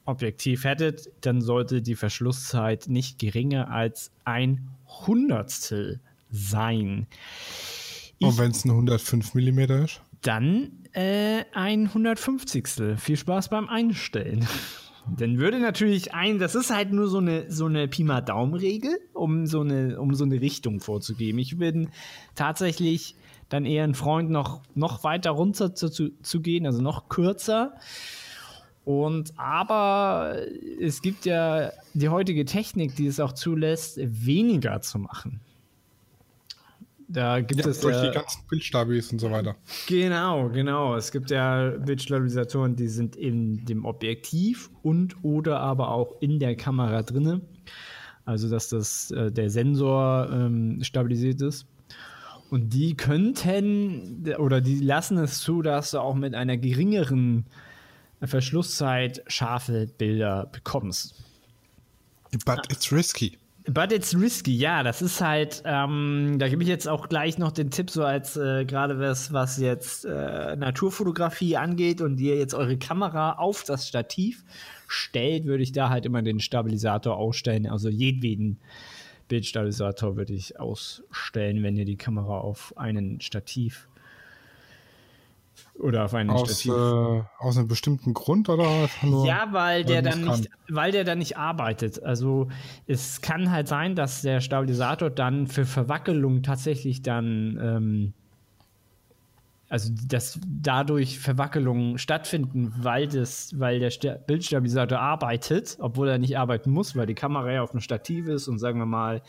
Objektiv 0.06 0.64
hättet, 0.64 1.10
dann 1.22 1.40
sollte 1.42 1.82
die 1.82 1.96
Verschlusszeit 1.96 2.88
nicht 2.88 3.20
geringer 3.20 3.70
als 3.70 4.12
ein 4.26 4.68
Hundertstel 5.06 6.00
sein. 6.32 7.08
Und 8.20 8.38
wenn 8.38 8.52
es 8.52 8.66
ein 8.66 8.72
105 8.72 9.36
mm 9.36 9.60
ist? 9.60 10.02
Dann 10.22 10.72
äh, 10.94 11.44
ein 11.54 11.86
150. 11.86 12.98
Viel 12.98 13.18
Spaß 13.18 13.50
beim 13.50 13.68
Einstellen. 13.70 14.48
Dann 15.18 15.40
würde 15.40 15.60
natürlich 15.60 16.14
ein, 16.14 16.40
das 16.40 16.56
ist 16.56 16.70
halt 16.70 16.92
nur 16.92 17.08
so 17.08 17.18
eine, 17.18 17.50
so 17.52 17.66
eine 17.66 17.88
Pi 17.88 18.04
mal 18.04 18.22
Daumen-Regel, 18.22 19.00
um 19.14 19.48
so 19.48 19.62
eine, 19.62 20.00
um 20.00 20.14
so 20.14 20.24
eine 20.24 20.40
Richtung 20.40 20.80
vorzugeben. 20.80 21.40
Ich 21.40 21.58
bin 21.58 21.90
tatsächlich 22.36 23.16
dann 23.50 23.66
eher 23.66 23.84
ein 23.84 23.96
Freund, 23.96 24.30
noch, 24.30 24.62
noch 24.76 25.04
weiter 25.04 25.32
runter 25.32 25.74
zu, 25.74 25.90
zu, 25.90 26.12
zu 26.22 26.42
gehen, 26.42 26.66
also 26.66 26.82
noch 26.82 27.10
kürzer. 27.10 27.76
Und 28.86 29.38
aber 29.38 30.36
es 30.80 31.02
gibt 31.02 31.26
ja 31.26 31.72
die 31.94 32.10
heutige 32.10 32.46
Technik, 32.46 32.96
die 32.96 33.08
es 33.08 33.20
auch 33.20 33.34
zulässt, 33.34 34.00
weniger 34.02 34.82
zu 34.82 35.00
machen. 35.00 35.42
Da 37.12 37.42
gibt 37.42 37.66
ja, 37.66 37.72
es 37.72 37.80
durch 37.80 37.96
ja, 37.96 38.08
die 38.08 38.14
ganzen 38.14 38.44
Bildstabis 38.48 39.12
und 39.12 39.18
so 39.18 39.32
weiter. 39.32 39.56
Genau, 39.88 40.48
genau. 40.50 40.96
Es 40.96 41.12
gibt 41.12 41.32
ja 41.32 41.72
Bildstabilisatoren, 41.72 42.76
die 42.76 42.88
sind 42.88 43.16
in 43.16 43.66
dem 43.66 43.84
Objektiv 43.84 44.70
und 44.84 45.16
oder 45.24 45.60
aber 45.60 45.90
auch 45.90 46.22
in 46.22 46.38
der 46.38 46.56
Kamera 46.56 47.02
drinne. 47.02 47.42
Also 48.26 48.48
dass 48.48 48.70
das 48.70 49.10
äh, 49.10 49.32
der 49.32 49.50
Sensor 49.50 50.30
ähm, 50.32 50.84
stabilisiert 50.84 51.42
ist. 51.42 51.66
Und 52.52 52.76
die 52.76 52.96
könnten 52.96 54.32
oder 54.38 54.62
die 54.62 54.80
lassen 54.80 55.18
es 55.18 55.40
zu, 55.40 55.64
dass 55.64 55.92
du 55.92 56.00
auch 56.00 56.16
mit 56.16 56.36
einer 56.36 56.58
geringeren 56.58 57.48
Verschlusszeit 58.22 59.24
scharfe 59.26 59.88
Bilder 59.98 60.48
bekommst. 60.52 61.16
But 62.46 62.72
it's 62.72 62.92
risky. 62.92 63.39
But 63.72 63.92
it's 63.92 64.16
risky, 64.16 64.56
ja, 64.56 64.82
das 64.82 65.02
ist 65.02 65.22
halt, 65.22 65.62
ähm, 65.66 66.38
da 66.40 66.48
gebe 66.48 66.64
ich 66.64 66.70
jetzt 66.70 66.88
auch 66.88 67.08
gleich 67.08 67.38
noch 67.38 67.52
den 67.52 67.70
Tipp, 67.70 67.92
so 67.92 68.04
als 68.04 68.36
äh, 68.36 68.66
gerade 68.66 69.00
was, 69.00 69.32
was 69.32 69.58
jetzt 69.58 70.06
äh, 70.06 70.56
Naturfotografie 70.56 71.56
angeht 71.56 72.02
und 72.02 72.20
ihr 72.20 72.38
jetzt 72.38 72.56
eure 72.56 72.78
Kamera 72.78 73.34
auf 73.34 73.64
das 73.64 73.88
Stativ 73.88 74.44
stellt, 74.88 75.46
würde 75.46 75.62
ich 75.62 75.72
da 75.72 75.90
halt 75.90 76.08
immer 76.08 76.24
den 76.24 76.40
Stabilisator 76.40 77.16
ausstellen. 77.16 77.68
Also 77.68 77.90
jedweden 77.90 78.58
Bildstabilisator 79.28 80.18
würde 80.18 80.34
ich 80.34 80.60
ausstellen, 80.60 81.62
wenn 81.62 81.78
ihr 81.78 81.86
die 81.86 81.98
Kamera 81.98 82.40
auf 82.40 82.76
einen 82.76 83.22
Stativ 83.22 83.88
oder 85.80 86.06
auf 86.06 86.14
einen 86.14 86.30
aus, 86.30 86.62
Stativ. 86.62 86.72
Äh, 86.72 87.24
aus 87.40 87.58
einem 87.58 87.68
bestimmten 87.68 88.14
Grund 88.14 88.50
oder? 88.50 88.90
Ja, 89.26 89.48
weil 89.52 89.84
der 89.86 90.02
dann 90.02 90.24
nicht, 90.24 90.50
weil 90.70 90.92
der 90.92 91.04
dann 91.04 91.20
nicht 91.20 91.38
arbeitet. 91.38 92.04
Also 92.04 92.50
es 92.88 93.22
kann 93.22 93.52
halt 93.52 93.68
sein, 93.68 93.96
dass 93.96 94.22
der 94.22 94.42
Stabilisator 94.42 95.10
dann 95.10 95.48
für 95.48 95.66
Verwackelung 95.66 96.44
tatsächlich 96.44 97.02
dann 97.02 97.60
ähm, 97.62 98.14
also 99.70 99.94
dass 100.08 100.40
dadurch 100.48 101.20
Verwackelungen 101.20 102.00
stattfinden, 102.00 102.74
weil 102.78 103.08
das, 103.08 103.58
weil 103.60 103.80
der 103.80 103.92
Sta 103.92 104.16
Bildstabilisator 104.16 105.00
arbeitet, 105.00 105.78
obwohl 105.80 106.10
er 106.10 106.18
nicht 106.18 106.38
arbeiten 106.38 106.72
muss, 106.72 106.96
weil 106.96 107.06
die 107.06 107.14
Kamera 107.14 107.52
ja 107.52 107.62
auf 107.62 107.72
dem 107.72 107.80
Stativ 107.80 108.28
ist 108.28 108.48
und 108.48 108.58
sagen 108.58 108.80
wir 108.80 108.88
mal 108.88 109.22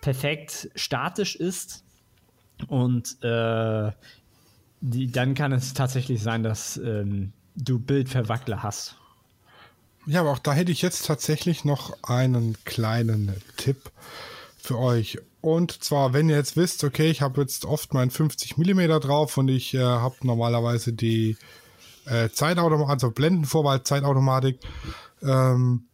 perfekt 0.00 0.70
statisch 0.76 1.34
ist. 1.34 1.84
Und 2.68 3.16
äh, 3.24 3.90
die, 4.82 5.10
dann 5.10 5.34
kann 5.34 5.52
es 5.52 5.74
tatsächlich 5.74 6.22
sein, 6.22 6.42
dass 6.42 6.76
ähm, 6.76 7.32
du 7.54 7.78
Bildverwackler 7.78 8.62
hast. 8.62 8.96
Ja, 10.06 10.20
aber 10.20 10.32
auch 10.32 10.40
da 10.40 10.52
hätte 10.52 10.72
ich 10.72 10.82
jetzt 10.82 11.06
tatsächlich 11.06 11.64
noch 11.64 11.96
einen 12.02 12.56
kleinen 12.64 13.32
Tipp 13.56 13.90
für 14.58 14.78
euch. 14.78 15.18
Und 15.40 15.84
zwar, 15.84 16.12
wenn 16.12 16.28
ihr 16.28 16.36
jetzt 16.36 16.56
wisst, 16.56 16.82
okay, 16.82 17.10
ich 17.10 17.22
habe 17.22 17.40
jetzt 17.40 17.64
oft 17.64 17.94
mein 17.94 18.10
50 18.10 18.58
mm 18.58 19.00
drauf 19.00 19.38
und 19.38 19.48
ich 19.48 19.74
äh, 19.74 19.80
habe 19.80 20.16
normalerweise 20.22 20.92
die 20.92 21.36
äh, 22.06 22.28
Zeitautomatik, 22.30 22.90
also 22.90 23.10
Blendenvorwahl, 23.12 23.84
Zeitautomatik. 23.84 24.58
Ähm, 25.22 25.84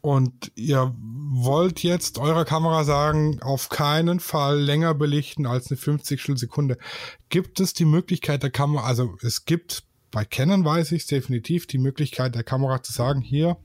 und 0.00 0.52
ihr 0.54 0.94
wollt 0.98 1.82
jetzt 1.82 2.18
eurer 2.18 2.44
Kamera 2.44 2.84
sagen, 2.84 3.42
auf 3.42 3.68
keinen 3.68 4.20
Fall 4.20 4.58
länger 4.58 4.94
belichten 4.94 5.46
als 5.46 5.70
eine 5.70 5.76
50 5.76 6.38
Sekunde. 6.38 6.78
Gibt 7.28 7.60
es 7.60 7.74
die 7.74 7.84
Möglichkeit 7.84 8.42
der 8.42 8.50
Kamera, 8.50 8.84
also 8.84 9.16
es 9.22 9.44
gibt 9.44 9.84
bei 10.10 10.24
Canon 10.24 10.64
weiß 10.64 10.92
ich 10.92 11.06
definitiv 11.06 11.66
die 11.66 11.78
Möglichkeit 11.78 12.34
der 12.34 12.44
Kamera 12.44 12.82
zu 12.82 12.92
sagen, 12.92 13.20
hier, 13.20 13.56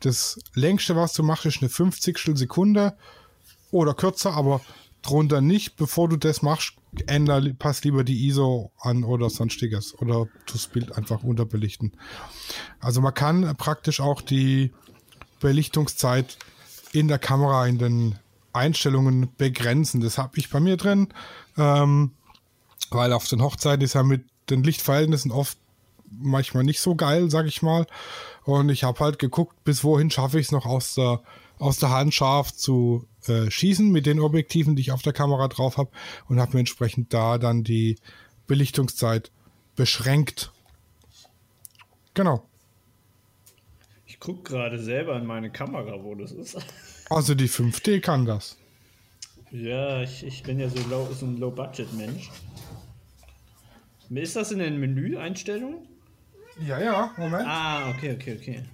das 0.00 0.38
längste, 0.54 0.96
was 0.96 1.14
du 1.14 1.22
machst, 1.22 1.46
ist 1.46 1.62
eine 1.62 1.68
50 1.68 2.18
Sekunde 2.34 2.96
oder 3.70 3.94
kürzer, 3.94 4.34
aber 4.34 4.60
drunter 5.02 5.40
nicht. 5.40 5.76
Bevor 5.76 6.08
du 6.08 6.16
das 6.16 6.42
machst, 6.42 6.74
änder, 7.06 7.42
pass 7.58 7.82
lieber 7.84 8.04
die 8.04 8.26
ISO 8.26 8.72
an 8.78 9.04
oder 9.04 9.30
sonstiges 9.30 9.98
oder 9.98 10.28
das 10.50 10.66
Bild 10.66 10.96
einfach 10.96 11.22
unterbelichten. 11.22 11.92
Also 12.80 13.00
man 13.00 13.14
kann 13.14 13.56
praktisch 13.56 14.00
auch 14.00 14.20
die 14.20 14.72
Belichtungszeit 15.44 16.38
in 16.92 17.06
der 17.06 17.18
Kamera 17.18 17.66
in 17.66 17.76
den 17.76 18.18
Einstellungen 18.54 19.28
begrenzen. 19.36 20.00
Das 20.00 20.16
habe 20.16 20.38
ich 20.38 20.48
bei 20.48 20.58
mir 20.58 20.78
drin, 20.78 21.08
ähm, 21.58 22.12
weil 22.90 23.12
auf 23.12 23.28
den 23.28 23.42
Hochzeiten 23.42 23.84
ist 23.84 23.92
ja 23.92 24.02
mit 24.02 24.24
den 24.48 24.62
Lichtverhältnissen 24.62 25.30
oft 25.30 25.58
manchmal 26.10 26.64
nicht 26.64 26.80
so 26.80 26.94
geil, 26.94 27.30
sag 27.30 27.44
ich 27.44 27.60
mal. 27.60 27.86
Und 28.44 28.70
ich 28.70 28.84
habe 28.84 29.00
halt 29.00 29.18
geguckt, 29.18 29.62
bis 29.64 29.84
wohin 29.84 30.10
schaffe 30.10 30.40
ich 30.40 30.46
es 30.46 30.52
noch 30.52 30.64
aus 30.64 30.94
der, 30.94 31.20
aus 31.58 31.78
der 31.78 31.90
Hand 31.90 32.14
scharf 32.14 32.54
zu 32.54 33.06
äh, 33.26 33.50
schießen 33.50 33.90
mit 33.92 34.06
den 34.06 34.20
Objektiven, 34.20 34.76
die 34.76 34.80
ich 34.80 34.92
auf 34.92 35.02
der 35.02 35.12
Kamera 35.12 35.48
drauf 35.48 35.76
habe 35.76 35.90
und 36.26 36.40
habe 36.40 36.54
mir 36.54 36.60
entsprechend 36.60 37.12
da 37.12 37.36
dann 37.36 37.64
die 37.64 37.98
Belichtungszeit 38.46 39.30
beschränkt. 39.76 40.52
Genau 42.14 42.48
gucke 44.24 44.54
gerade 44.54 44.78
selber 44.78 45.16
in 45.16 45.26
meine 45.26 45.50
Kamera, 45.50 46.02
wo 46.02 46.14
das 46.14 46.32
ist. 46.32 46.56
Also 47.10 47.34
die 47.34 47.50
5D 47.50 48.00
kann 48.00 48.24
das. 48.24 48.56
Ja, 49.50 50.00
ich, 50.00 50.24
ich 50.24 50.42
bin 50.42 50.58
ja 50.58 50.70
so, 50.70 50.78
low, 50.88 51.06
so 51.12 51.26
ein 51.26 51.36
Low-Budget-Mensch. 51.36 52.30
Ist 54.08 54.36
das 54.36 54.50
in 54.52 54.60
den 54.60 54.80
Menü-Einstellungen? 54.80 55.86
Ja, 56.66 56.80
ja, 56.80 57.12
Moment. 57.18 57.46
Ah, 57.46 57.90
okay, 57.90 58.14
okay, 58.14 58.38
okay. 58.40 58.64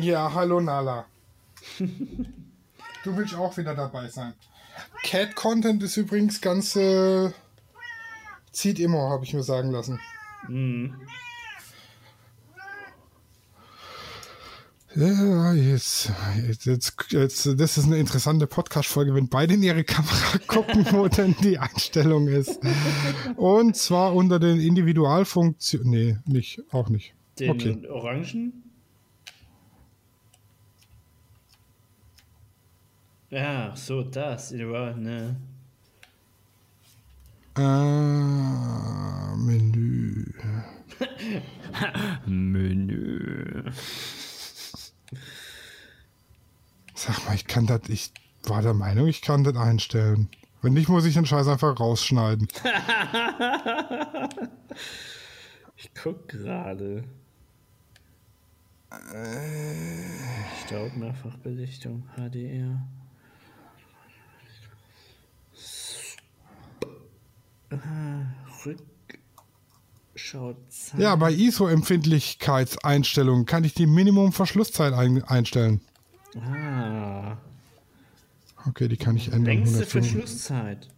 Ja, 0.00 0.32
hallo 0.32 0.60
Nala. 0.60 1.06
du 1.78 3.16
willst 3.16 3.34
auch 3.34 3.56
wieder 3.56 3.74
dabei 3.74 4.06
sein. 4.06 4.34
Cat 5.02 5.34
Content 5.34 5.82
ist 5.82 5.96
übrigens 5.96 6.40
ganz 6.40 6.76
äh, 6.76 7.32
zieht 8.52 8.78
immer, 8.78 9.10
habe 9.10 9.24
ich 9.24 9.34
mir 9.34 9.42
sagen 9.42 9.72
lassen. 9.72 9.98
Mhm. 10.48 10.94
Ja, 14.94 15.52
jetzt, 15.52 16.10
jetzt, 16.64 17.12
jetzt, 17.12 17.60
das 17.60 17.76
ist 17.76 17.84
eine 17.84 17.98
interessante 17.98 18.46
Podcast-Folge, 18.46 19.14
wenn 19.14 19.28
beide 19.28 19.52
in 19.52 19.62
ihre 19.62 19.84
Kamera 19.84 20.38
gucken, 20.46 20.86
wo 20.90 21.06
denn 21.06 21.36
die 21.42 21.58
Einstellung 21.58 22.28
ist. 22.28 22.58
Und 23.36 23.76
zwar 23.76 24.14
unter 24.14 24.38
den 24.38 24.58
Individualfunktionen. 24.58 25.90
Nee, 25.90 26.16
nicht, 26.24 26.62
auch 26.72 26.88
nicht. 26.88 27.12
Den 27.38 27.50
okay. 27.50 27.86
Orangen? 27.90 28.62
Ja, 33.28 33.76
so 33.76 34.02
das. 34.02 34.50
Ne. 34.52 35.36
Äh, 37.56 39.36
Menü. 39.36 40.26
Menü. 42.26 43.64
Sag 46.94 47.24
mal, 47.26 47.34
ich 47.34 47.46
kann 47.46 47.66
das, 47.66 47.88
ich 47.88 48.12
war 48.44 48.60
der 48.60 48.74
Meinung, 48.74 49.06
ich 49.06 49.22
kann 49.22 49.42
das 49.42 49.56
einstellen. 49.56 50.28
Wenn 50.60 50.74
nicht, 50.74 50.88
muss 50.88 51.06
ich 51.06 51.14
den 51.14 51.24
Scheiß 51.24 51.48
einfach 51.48 51.80
rausschneiden. 51.80 52.48
ich 55.76 55.90
guck 55.94 56.28
gerade. 56.28 57.04
Staub, 60.64 60.96
Mehrfachbelichtung, 60.96 62.08
HDR. 62.16 62.86
Rückschau. 70.14 70.54
Ja, 70.96 71.16
bei 71.16 71.32
ISO-Empfindlichkeitseinstellungen 71.32 73.46
kann 73.46 73.64
ich 73.64 73.74
die 73.74 73.86
Minimum-Verschlusszeit 73.86 74.92
ein 74.92 75.24
einstellen. 75.24 75.80
Ah. 76.36 77.36
Okay, 78.66 78.88
die 78.88 78.96
kann 78.96 79.16
ich 79.16 79.26
ändern. 79.28 79.44
Längste 79.44 79.76
105. 79.78 79.92
Verschlusszeit. 79.92 80.88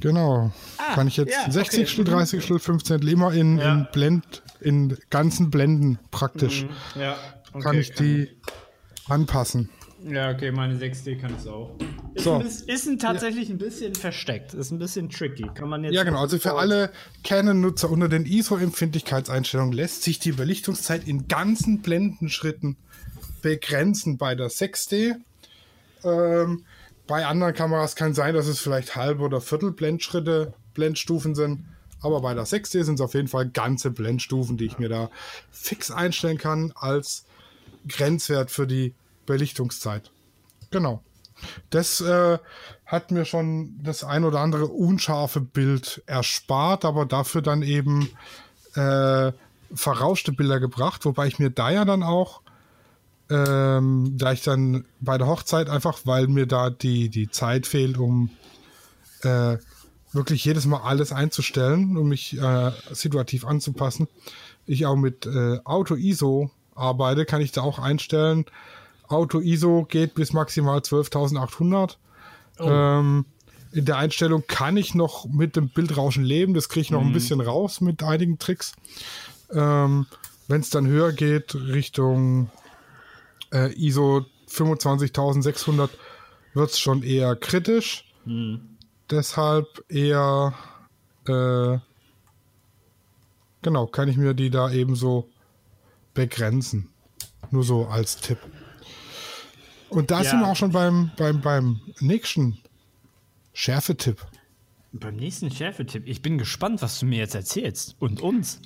Genau. 0.00 0.52
Ah, 0.78 0.94
kann 0.94 1.08
ich 1.08 1.16
jetzt 1.16 1.34
ja, 1.34 1.50
60 1.50 1.80
okay. 1.80 1.88
Stel, 1.88 2.04
30 2.04 2.44
Stel, 2.44 2.58
15 2.58 2.98
Stel, 2.98 3.08
immer 3.08 3.32
in, 3.32 3.58
Ja. 3.58 3.74
in 3.74 3.88
Blend, 3.92 4.42
in 4.60 4.96
ganzen 5.10 5.50
Blenden 5.50 5.98
praktisch. 6.10 6.66
Ja, 6.94 7.16
okay, 7.52 7.62
kann 7.62 7.76
ich 7.76 7.92
die 7.92 8.30
anpassen. 9.08 9.68
Ja, 10.04 10.30
okay, 10.30 10.52
meine 10.52 10.78
6D 10.78 11.20
kann 11.20 11.34
es 11.34 11.46
auch. 11.48 11.76
Ist, 12.18 12.24
So. 12.24 12.34
ein, 12.34 12.46
ist 12.46 12.86
ein 12.86 12.98
tatsächlich 12.98 13.48
ein 13.48 13.58
bisschen 13.58 13.94
versteckt. 13.94 14.54
Ist 14.54 14.70
ein 14.70 14.78
bisschen 14.78 15.08
tricky. 15.08 15.48
Kann 15.54 15.68
man 15.68 15.84
jetzt. 15.84 15.94
Ja, 15.94 16.02
genau. 16.02 16.20
Also 16.20 16.38
für 16.38 16.54
alle 16.54 16.90
Canon-Nutzer 17.24 17.90
unter 17.90 18.08
den 18.08 18.26
ISO-Empfindlichkeitseinstellungen 18.26 19.72
lässt 19.72 20.02
sich 20.02 20.18
die 20.18 20.32
Belichtungszeit 20.32 21.06
in 21.06 21.28
ganzen 21.28 21.80
Blendenschritten 21.80 22.76
begrenzen 23.40 24.18
bei 24.18 24.34
der 24.34 24.50
6D. 24.50 25.14
Ähm, 26.04 26.64
bei 27.06 27.24
anderen 27.24 27.54
Kameras 27.54 27.96
kann 27.96 28.14
sein, 28.14 28.34
dass 28.34 28.46
es 28.48 28.60
vielleicht 28.60 28.96
halbe 28.96 29.22
oder 29.22 29.40
Viertel 29.40 29.70
Blendschritte, 29.72 30.52
Blendstufen 30.74 31.34
sind. 31.34 31.64
Aber 32.00 32.20
bei 32.20 32.34
der 32.34 32.44
6D 32.46 32.84
sind 32.84 32.96
es 32.96 33.00
auf 33.00 33.14
jeden 33.14 33.28
Fall 33.28 33.48
ganze 33.48 33.90
Blendstufen, 33.90 34.56
die 34.56 34.66
ich 34.66 34.78
mir 34.78 34.88
da 34.88 35.10
fix 35.50 35.90
einstellen 35.90 36.38
kann 36.38 36.72
als 36.76 37.24
Grenzwert 37.88 38.50
für 38.50 38.66
die 38.66 38.94
Belichtungszeit. 39.26 40.10
Genau. 40.70 41.02
Das 41.70 42.00
äh, 42.00 42.38
hat 42.86 43.10
mir 43.10 43.24
schon 43.24 43.78
das 43.82 44.04
ein 44.04 44.24
oder 44.24 44.40
andere 44.40 44.66
unscharfe 44.66 45.40
Bild 45.40 46.02
erspart, 46.06 46.84
aber 46.84 47.06
dafür 47.06 47.42
dann 47.42 47.62
eben 47.62 48.10
äh, 48.74 49.32
verrauschte 49.74 50.32
Bilder 50.32 50.60
gebracht, 50.60 51.04
wobei 51.04 51.26
ich 51.26 51.38
mir 51.38 51.50
da 51.50 51.70
ja 51.70 51.84
dann 51.84 52.02
auch, 52.02 52.40
ähm, 53.30 54.14
da 54.16 54.32
ich 54.32 54.42
dann 54.42 54.84
bei 55.00 55.18
der 55.18 55.26
Hochzeit 55.26 55.68
einfach, 55.68 56.00
weil 56.04 56.28
mir 56.28 56.46
da 56.46 56.70
die, 56.70 57.10
die 57.10 57.30
Zeit 57.30 57.66
fehlt, 57.66 57.98
um 57.98 58.30
äh, 59.22 59.58
wirklich 60.12 60.44
jedes 60.44 60.64
Mal 60.66 60.80
alles 60.80 61.12
einzustellen, 61.12 61.96
um 61.96 62.08
mich 62.08 62.38
äh, 62.38 62.72
situativ 62.90 63.44
anzupassen, 63.44 64.08
ich 64.66 64.86
auch 64.86 64.96
mit 64.96 65.26
äh, 65.26 65.58
Auto-ISO 65.64 66.50
arbeite, 66.74 67.24
kann 67.26 67.40
ich 67.40 67.52
da 67.52 67.62
auch 67.62 67.78
einstellen. 67.78 68.46
Auto-ISO 69.08 69.86
geht 69.88 70.14
bis 70.14 70.32
maximal 70.32 70.78
12.800. 70.78 71.96
Ähm, 72.60 73.24
in 73.72 73.84
der 73.84 73.96
Einstellung 73.96 74.44
kann 74.46 74.76
ich 74.76 74.94
noch 74.94 75.26
mit 75.26 75.56
dem 75.56 75.68
Bildrauschen 75.68 76.24
leben. 76.24 76.54
Das 76.54 76.68
kriege 76.68 76.82
ich 76.82 76.90
noch 76.90 77.02
ein 77.02 77.12
bisschen 77.12 77.40
raus 77.40 77.80
mit 77.80 78.02
einigen 78.02 78.38
Tricks. 78.38 78.74
Ähm, 79.52 80.06
Wenn 80.46 80.60
es 80.60 80.70
dann 80.70 80.86
höher 80.86 81.12
geht, 81.12 81.54
Richtung 81.54 82.50
äh, 83.52 83.72
ISO 83.74 84.24
25600, 84.46 85.90
wird 86.54 86.70
es 86.70 86.78
schon 86.78 87.02
eher 87.02 87.36
kritisch. 87.36 88.04
Deshalb 89.10 89.84
eher, 89.88 90.54
äh, 91.26 91.78
genau, 93.62 93.86
kann 93.86 94.08
ich 94.08 94.16
mir 94.16 94.34
die 94.34 94.50
da 94.50 94.70
ebenso 94.70 95.28
begrenzen. 96.14 96.90
Nur 97.50 97.64
so 97.64 97.86
als 97.86 98.16
Tipp. 98.16 98.38
Und 99.90 100.10
da 100.10 100.22
Ja. 100.22 100.30
sind 100.30 100.40
wir 100.40 100.48
auch 100.48 100.56
schon 100.56 100.72
beim, 100.72 101.10
beim, 101.16 101.40
beim 101.40 101.80
nächsten 102.00 102.58
Schärfetipp. 103.52 104.24
Beim 104.92 105.16
nächsten 105.16 105.50
Schärfetipp. 105.50 106.06
Ich 106.06 106.22
bin 106.22 106.38
gespannt, 106.38 106.82
was 106.82 106.98
du 106.98 107.06
mir 107.06 107.18
jetzt 107.18 107.34
erzählst. 107.34 107.96
Und 107.98 108.20
uns. 108.20 108.60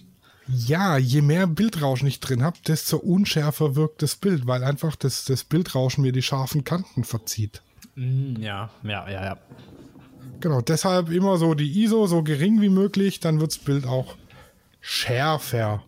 Ja, 0.48 0.98
je 0.98 1.22
mehr 1.22 1.46
Bildrauschen 1.46 2.08
ich 2.08 2.20
drin 2.20 2.42
habe, 2.42 2.58
desto 2.66 2.96
unschärfer 2.96 3.76
wirkt 3.76 4.02
das 4.02 4.16
Bild, 4.16 4.46
weil 4.46 4.64
einfach 4.64 4.96
das, 4.96 5.24
das 5.24 5.44
Bildrauschen 5.44 6.02
mir 6.02 6.12
die 6.12 6.22
scharfen 6.22 6.64
Kanten 6.64 7.04
verzieht. 7.04 7.62
Mm, 7.94 8.40
Ja, 8.40 8.70
ja, 8.82 9.08
ja, 9.08 9.24
ja. 9.24 9.38
Genau, 10.40 10.60
deshalb 10.60 11.10
immer 11.10 11.36
so 11.38 11.54
die 11.54 11.82
ISO 11.84 12.06
so 12.06 12.22
gering 12.24 12.60
wie 12.60 12.68
möglich, 12.68 13.20
dann 13.20 13.40
wird 13.40 13.52
das 13.52 13.58
Bild 13.58 13.86
auch 13.86 14.16
schärfer. 14.80 15.82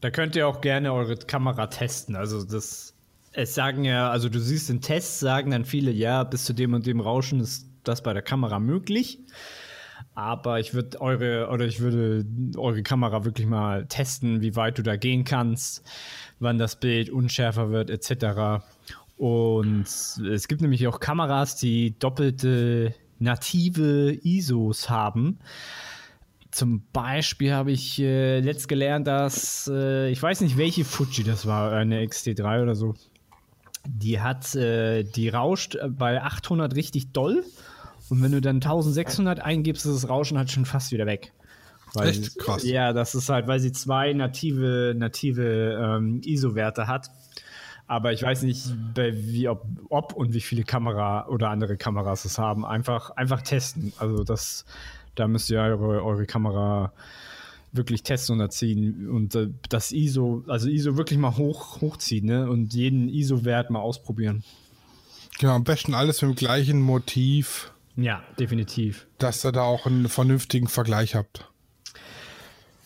Da 0.00 0.10
könnt 0.10 0.34
ihr 0.34 0.48
auch 0.48 0.62
gerne 0.62 0.92
eure 0.94 1.16
Kamera 1.16 1.66
testen. 1.66 2.16
Also 2.16 2.42
das, 2.42 2.94
es 3.32 3.54
sagen 3.54 3.84
ja, 3.84 4.10
also 4.10 4.28
du 4.28 4.40
siehst 4.40 4.70
in 4.70 4.80
Tests, 4.80 5.20
sagen 5.20 5.50
dann 5.50 5.64
viele, 5.64 5.90
ja, 5.90 6.24
bis 6.24 6.44
zu 6.44 6.52
dem 6.52 6.74
und 6.74 6.86
dem 6.86 7.00
Rauschen 7.00 7.40
ist 7.40 7.68
das 7.84 8.02
bei 8.02 8.12
der 8.12 8.22
Kamera 8.22 8.58
möglich. 8.58 9.18
Aber 10.14 10.58
ich 10.58 10.74
würde 10.74 11.00
eure, 11.00 11.48
oder 11.48 11.66
ich 11.66 11.80
würde 11.80 12.26
eure 12.56 12.82
Kamera 12.82 13.24
wirklich 13.24 13.46
mal 13.46 13.86
testen, 13.86 14.40
wie 14.40 14.56
weit 14.56 14.78
du 14.78 14.82
da 14.82 14.96
gehen 14.96 15.24
kannst, 15.24 15.82
wann 16.40 16.58
das 16.58 16.76
Bild 16.76 17.10
unschärfer 17.10 17.70
wird, 17.70 17.90
etc. 17.90 18.64
Und 19.16 19.84
es 19.84 20.48
gibt 20.48 20.62
nämlich 20.62 20.86
auch 20.88 20.98
Kameras, 20.98 21.56
die 21.56 21.98
doppelte 21.98 22.94
native 23.18 24.18
ISOs 24.24 24.90
haben. 24.90 25.38
Zum 26.50 26.82
Beispiel 26.92 27.52
habe 27.52 27.70
ich 27.70 28.00
äh, 28.00 28.40
letzt 28.40 28.66
gelernt, 28.66 29.06
dass 29.06 29.70
äh, 29.72 30.10
ich 30.10 30.20
weiß 30.20 30.40
nicht, 30.40 30.56
welche 30.56 30.84
Fuji 30.84 31.22
das 31.22 31.46
war, 31.46 31.72
eine 31.72 32.02
XT3 32.02 32.62
oder 32.62 32.74
so. 32.74 32.94
Die 33.86 34.20
hat, 34.20 34.54
äh, 34.54 35.02
die 35.04 35.28
rauscht 35.28 35.76
bei 35.88 36.22
800 36.22 36.74
richtig 36.74 37.12
doll. 37.12 37.44
Und 38.08 38.22
wenn 38.22 38.32
du 38.32 38.40
dann 38.40 38.56
1600 38.56 39.40
eingibst, 39.40 39.86
ist 39.86 39.94
das 40.02 40.08
Rauschen 40.08 40.36
halt 40.36 40.50
schon 40.50 40.64
fast 40.66 40.92
wieder 40.92 41.06
weg. 41.06 41.32
Weil 41.94 42.08
Echt? 42.10 42.24
sie- 42.24 42.38
Krass. 42.38 42.64
Ja, 42.64 42.92
das 42.92 43.14
ist 43.14 43.28
halt, 43.28 43.46
weil 43.46 43.60
sie 43.60 43.72
zwei 43.72 44.12
native, 44.12 44.94
native 44.96 45.78
ähm, 45.98 46.20
ISO-Werte 46.24 46.86
hat. 46.86 47.08
Aber 47.86 48.12
ich 48.12 48.22
weiß 48.22 48.42
nicht, 48.42 48.68
wie, 48.94 49.48
ob, 49.48 49.66
ob 49.88 50.12
und 50.12 50.32
wie 50.32 50.40
viele 50.40 50.62
Kamera 50.62 51.26
oder 51.26 51.50
andere 51.50 51.76
Kameras 51.76 52.24
es 52.24 52.38
haben. 52.38 52.64
Einfach, 52.64 53.10
einfach 53.10 53.42
testen. 53.42 53.92
Also 53.98 54.22
das, 54.22 54.64
da 55.16 55.26
müsst 55.26 55.50
ihr 55.50 55.60
eure, 55.60 56.04
eure 56.04 56.26
Kamera 56.26 56.92
wirklich 57.72 58.02
testen 58.02 58.34
und 58.36 58.40
erziehen 58.40 59.08
und 59.08 59.34
äh, 59.34 59.48
das 59.68 59.92
ISO, 59.92 60.44
also 60.48 60.68
ISO 60.68 60.96
wirklich 60.96 61.18
mal 61.18 61.36
hoch, 61.36 61.80
hochziehen, 61.80 62.26
ne? 62.26 62.50
Und 62.50 62.74
jeden 62.74 63.08
ISO-Wert 63.08 63.70
mal 63.70 63.80
ausprobieren. 63.80 64.42
Genau, 65.38 65.54
am 65.54 65.64
besten 65.64 65.94
alles 65.94 66.20
mit 66.22 66.30
dem 66.32 66.34
gleichen 66.36 66.80
Motiv, 66.80 67.72
Ja, 67.96 68.22
definitiv. 68.38 69.06
dass 69.18 69.44
ihr 69.44 69.52
da 69.52 69.62
auch 69.62 69.86
einen 69.86 70.08
vernünftigen 70.08 70.68
Vergleich 70.68 71.14
habt. 71.14 71.48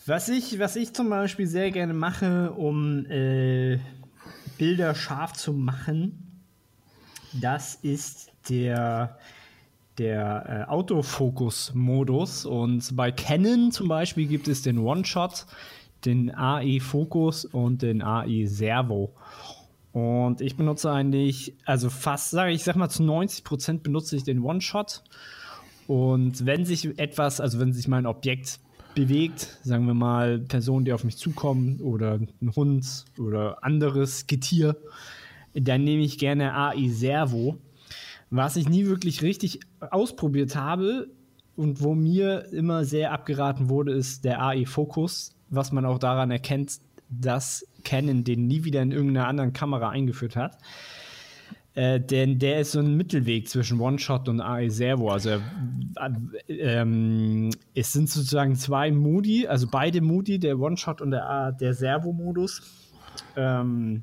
Was 0.07 0.29
ich, 0.29 0.59
was 0.59 0.77
ich 0.77 0.92
zum 0.92 1.09
Beispiel 1.09 1.47
sehr 1.47 1.70
gerne 1.70 1.94
mache, 1.94 2.53
um 2.53 3.07
äh, 3.07 3.79
Bilder 4.59 4.94
scharf 4.94 5.33
zu 5.33 5.53
machen, 5.55 6.42
das 7.33 7.75
ist 7.75 8.31
der, 8.51 9.18
der 9.98 10.66
äh, 10.68 10.70
Autofokus-Modus. 10.70 12.46
Und 12.46 12.96
bei 12.96 13.12
Canon 13.12 13.70
zum 13.72 13.88
Beispiel 13.88 14.26
gibt 14.26 14.48
es 14.48 14.62
den 14.62 14.78
One-Shot, 14.78 15.46
den 16.04 16.35
AI-Fokus 16.35 17.44
und 17.44 17.83
den 17.83 18.02
AI-Servo. 18.02 19.14
Und 19.92 20.40
ich 20.40 20.57
benutze 20.57 20.90
eigentlich, 20.90 21.54
also 21.64 21.88
fast, 21.88 22.30
sage 22.30 22.52
ich, 22.52 22.64
sag 22.64 22.74
mal 22.76 22.88
zu 22.88 23.04
90% 23.04 23.78
benutze 23.78 24.16
ich 24.16 24.24
den 24.24 24.42
One-Shot. 24.42 25.04
Und 25.87 26.46
wenn 26.46 26.64
sich 26.64 26.98
etwas, 26.98 27.40
also 27.40 27.61
wenn 27.61 27.72
sich 27.72 27.87
mein 27.88 28.07
Objekt 28.07 28.59
bewegt, 28.94 29.59
sagen 29.62 29.87
wir 29.87 29.94
mal 29.94 30.38
Personen, 30.38 30.85
die 30.85 30.92
auf 30.92 31.04
mich 31.04 31.16
zukommen 31.16 31.80
oder 31.80 32.18
ein 32.40 32.57
Hund 32.57 33.04
oder 33.18 33.62
anderes 33.62 34.26
Getier, 34.26 34.76
dann 35.54 35.85
nehme 35.85 36.02
ich 36.02 36.18
gerne 36.18 36.54
AI 36.54 36.88
Servo. 36.88 37.59
Was 38.37 38.57
ich 38.57 38.68
nie 38.68 38.87
wirklich 38.87 39.23
richtig 39.23 39.61
ausprobiert 39.79 40.57
habe 40.57 41.07
und 41.55 41.81
wo 41.81 41.94
mir 41.94 42.53
immer 42.53 42.85
sehr 42.85 43.12
abgeraten 43.12 43.68
wurde, 43.68 43.92
ist 43.92 44.25
der 44.25 44.42
AI 44.42 44.66
Focus, 44.66 45.37
was 45.51 45.70
man 45.70 45.85
auch 45.85 46.01
daran 46.01 46.33
erkennt, 46.33 46.81
dass 47.09 47.64
Canon 47.85 48.25
den 48.25 48.49
nie 48.49 48.64
wieder 48.64 48.83
in 48.83 48.90
irgendeiner 48.90 49.29
anderen 49.29 49.53
Kamera 49.53 49.90
eingeführt 49.90 50.35
hat. 50.35 50.59
Äh, 51.75 52.01
denn 52.01 52.40
der 52.40 52.59
ist 52.59 52.73
so 52.73 52.81
ein 52.81 52.97
Mittelweg 52.97 53.49
zwischen 53.49 53.79
One-Shot 53.79 54.29
und 54.29 54.40
AI 54.40 54.68
Servo. 54.68 55.11
Also 55.11 55.31
äh, 55.31 55.40
ähm, 56.49 57.51
es 57.73 57.92
sind 57.92 58.11
sozusagen 58.11 58.57
zwei 58.57 58.90
Moody, 58.90 59.47
also 59.47 59.68
beide 59.70 60.01
Moody, 60.01 60.40
der 60.40 60.59
One-Shot 60.59 61.01
und 61.01 61.12
der, 61.12 61.53
der 61.53 61.73
Servo-Modus. 61.73 62.62
Ähm, 63.37 64.03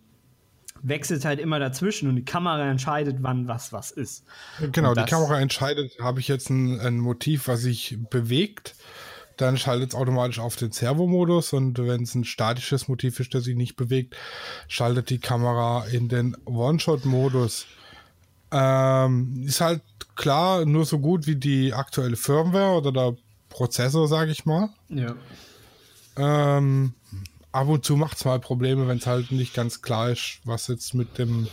wechselt 0.83 1.25
halt 1.25 1.39
immer 1.39 1.59
dazwischen 1.59 2.09
und 2.09 2.15
die 2.15 2.25
Kamera 2.25 2.69
entscheidet, 2.69 3.17
wann 3.21 3.47
was 3.47 3.71
was 3.71 3.91
ist. 3.91 4.23
Genau, 4.71 4.93
die 4.93 5.05
Kamera 5.05 5.39
entscheidet, 5.39 5.99
habe 5.99 6.19
ich 6.19 6.27
jetzt 6.27 6.49
ein, 6.49 6.79
ein 6.79 6.97
Motiv, 6.97 7.47
was 7.47 7.61
sich 7.61 7.97
bewegt 8.09 8.75
dann 9.41 9.57
schaltet 9.57 9.89
es 9.89 9.95
automatisch 9.95 10.39
auf 10.39 10.55
den 10.55 10.71
Servo-Modus 10.71 11.53
und 11.53 11.77
wenn 11.79 12.03
es 12.03 12.15
ein 12.15 12.23
statisches 12.23 12.87
Motiv 12.87 13.19
ist, 13.19 13.33
das 13.33 13.45
sich 13.45 13.55
nicht 13.55 13.75
bewegt, 13.75 14.15
schaltet 14.67 15.09
die 15.09 15.19
Kamera 15.19 15.85
in 15.87 16.09
den 16.09 16.37
One-Shot-Modus. 16.45 17.65
Ähm, 18.51 19.43
ist 19.45 19.61
halt 19.61 19.81
klar 20.15 20.65
nur 20.65 20.85
so 20.85 20.99
gut 20.99 21.25
wie 21.25 21.37
die 21.37 21.73
aktuelle 21.73 22.17
Firmware 22.17 22.77
oder 22.77 22.91
der 22.91 23.15
Prozessor, 23.49 24.07
sage 24.07 24.31
ich 24.31 24.45
mal. 24.45 24.69
Ja. 24.89 25.15
Ähm, 26.17 26.93
ab 27.51 27.67
und 27.67 27.85
zu 27.85 27.95
macht 27.95 28.17
es 28.17 28.25
mal 28.25 28.39
Probleme, 28.39 28.87
wenn 28.87 28.97
es 28.97 29.07
halt 29.07 29.31
nicht 29.31 29.53
ganz 29.53 29.81
klar 29.81 30.11
ist, 30.11 30.39
was 30.43 30.67
jetzt 30.67 30.93
mit 30.93 31.17
dem, 31.17 31.47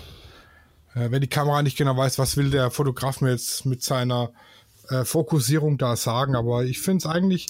äh, 0.94 1.10
wenn 1.10 1.20
die 1.20 1.28
Kamera 1.28 1.62
nicht 1.62 1.76
genau 1.76 1.96
weiß, 1.96 2.18
was 2.18 2.36
will 2.36 2.50
der 2.50 2.70
Fotograf 2.70 3.20
mir 3.20 3.30
jetzt 3.30 3.66
mit 3.66 3.82
seiner 3.82 4.30
äh, 4.88 5.04
Fokussierung 5.04 5.78
da 5.78 5.96
sagen, 5.96 6.36
aber 6.36 6.64
ich 6.64 6.80
finde 6.80 6.98
es 6.98 7.06
eigentlich 7.06 7.46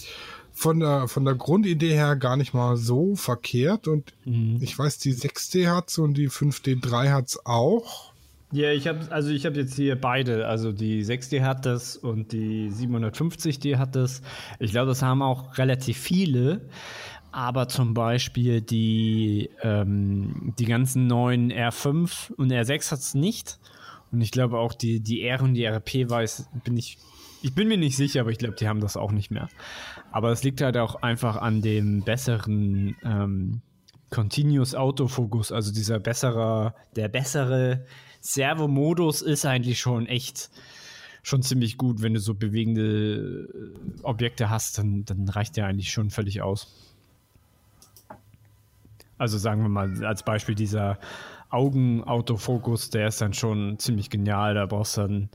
von 0.52 0.80
der, 0.80 1.06
von 1.06 1.24
der 1.24 1.34
Grundidee 1.34 1.92
her 1.92 2.16
gar 2.16 2.36
nicht 2.36 2.52
mal 2.52 2.76
so 2.76 3.14
verkehrt 3.14 3.86
und 3.86 4.12
mhm. 4.24 4.58
ich 4.60 4.76
weiß, 4.76 4.98
die 4.98 5.14
6D 5.14 5.68
hat's 5.68 5.98
und 5.98 6.14
die 6.14 6.28
5D3 6.28 7.12
hat's 7.12 7.38
auch. 7.46 8.12
Ja, 8.50 8.72
ich 8.72 8.88
habe 8.88 9.00
also 9.10 9.28
ich 9.28 9.44
habe 9.44 9.56
jetzt 9.56 9.76
hier 9.76 10.00
beide, 10.00 10.46
also 10.46 10.72
die 10.72 11.04
6D 11.04 11.42
hat 11.42 11.66
das 11.66 11.96
und 11.96 12.32
die 12.32 12.70
750D 12.70 13.76
hat 13.76 13.94
das. 13.94 14.22
Ich 14.58 14.70
glaube, 14.70 14.88
das 14.88 15.02
haben 15.02 15.20
auch 15.20 15.58
relativ 15.58 15.98
viele. 15.98 16.62
Aber 17.30 17.68
zum 17.68 17.94
Beispiel 17.94 18.60
die, 18.60 19.50
ähm, 19.62 20.54
die 20.58 20.64
ganzen 20.64 21.06
neuen 21.06 21.52
R5 21.52 22.32
und 22.34 22.50
R6 22.50 22.90
hat 22.90 22.98
es 23.00 23.14
nicht. 23.14 23.58
Und 24.10 24.20
ich 24.20 24.30
glaube 24.30 24.58
auch 24.58 24.72
die, 24.72 25.00
die 25.00 25.22
R 25.22 25.42
und 25.42 25.54
die 25.54 25.64
RP 25.64 26.08
weiß, 26.08 26.48
bin 26.64 26.76
ich 26.76 26.98
ich 27.42 27.54
bin 27.54 27.68
mir 27.68 27.76
nicht 27.76 27.96
sicher, 27.96 28.22
aber 28.22 28.30
ich 28.30 28.38
glaube, 28.38 28.56
die 28.56 28.68
haben 28.68 28.80
das 28.80 28.96
auch 28.96 29.12
nicht 29.12 29.30
mehr. 29.30 29.48
Aber 30.10 30.32
es 30.32 30.42
liegt 30.42 30.60
halt 30.60 30.76
auch 30.76 31.02
einfach 31.02 31.36
an 31.36 31.62
dem 31.62 32.02
besseren 32.02 32.96
ähm, 33.04 33.60
Continuous 34.10 34.74
Autofocus, 34.74 35.52
also 35.52 35.72
dieser 35.72 35.98
bessere, 35.98 36.74
der 36.96 37.08
bessere 37.08 37.84
Servo-Modus 38.20 39.22
ist 39.22 39.44
eigentlich 39.44 39.78
schon 39.78 40.06
echt 40.06 40.50
schon 41.22 41.42
ziemlich 41.42 41.76
gut. 41.76 42.00
Wenn 42.00 42.14
du 42.14 42.20
so 42.20 42.34
bewegende 42.34 43.48
äh, 43.52 44.02
Objekte 44.02 44.48
hast, 44.48 44.78
dann, 44.78 45.04
dann 45.04 45.28
reicht 45.28 45.56
der 45.56 45.66
eigentlich 45.66 45.92
schon 45.92 46.10
völlig 46.10 46.40
aus. 46.40 46.87
Also 49.18 49.38
sagen 49.38 49.62
wir 49.62 49.68
mal 49.68 50.04
als 50.04 50.22
Beispiel 50.22 50.54
dieser 50.54 50.98
Augenautofokus, 51.50 52.90
der 52.90 53.08
ist 53.08 53.20
dann 53.20 53.34
schon 53.34 53.78
ziemlich 53.78 54.10
genial. 54.10 54.54
Da 54.54 54.66
brauchst 54.66 54.96
du 54.96 55.02
dann 55.02 55.30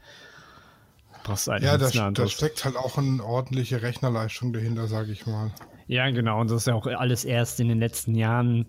Brauchst 1.23 1.47
ja, 1.47 1.77
da, 1.77 2.11
da 2.11 2.27
steckt 2.27 2.65
halt 2.65 2.75
auch 2.75 2.97
eine 2.97 3.23
ordentliche 3.23 3.81
Rechnerleistung 3.81 4.51
dahinter, 4.51 4.87
sage 4.87 5.13
ich 5.13 5.25
mal. 5.25 5.51
Ja, 5.87 6.09
genau. 6.09 6.41
Und 6.41 6.51
das 6.51 6.61
ist 6.61 6.67
ja 6.67 6.75
auch 6.75 6.85
alles 6.85 7.23
erst 7.23 7.59
in 7.61 7.69
den 7.69 7.79
letzten 7.79 8.13
Jahren 8.13 8.65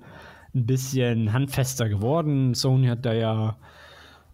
ein 0.55 0.67
bisschen 0.67 1.33
handfester 1.33 1.89
geworden. 1.89 2.55
Sony 2.55 2.87
hat 2.87 3.05
da 3.05 3.13
ja 3.13 3.57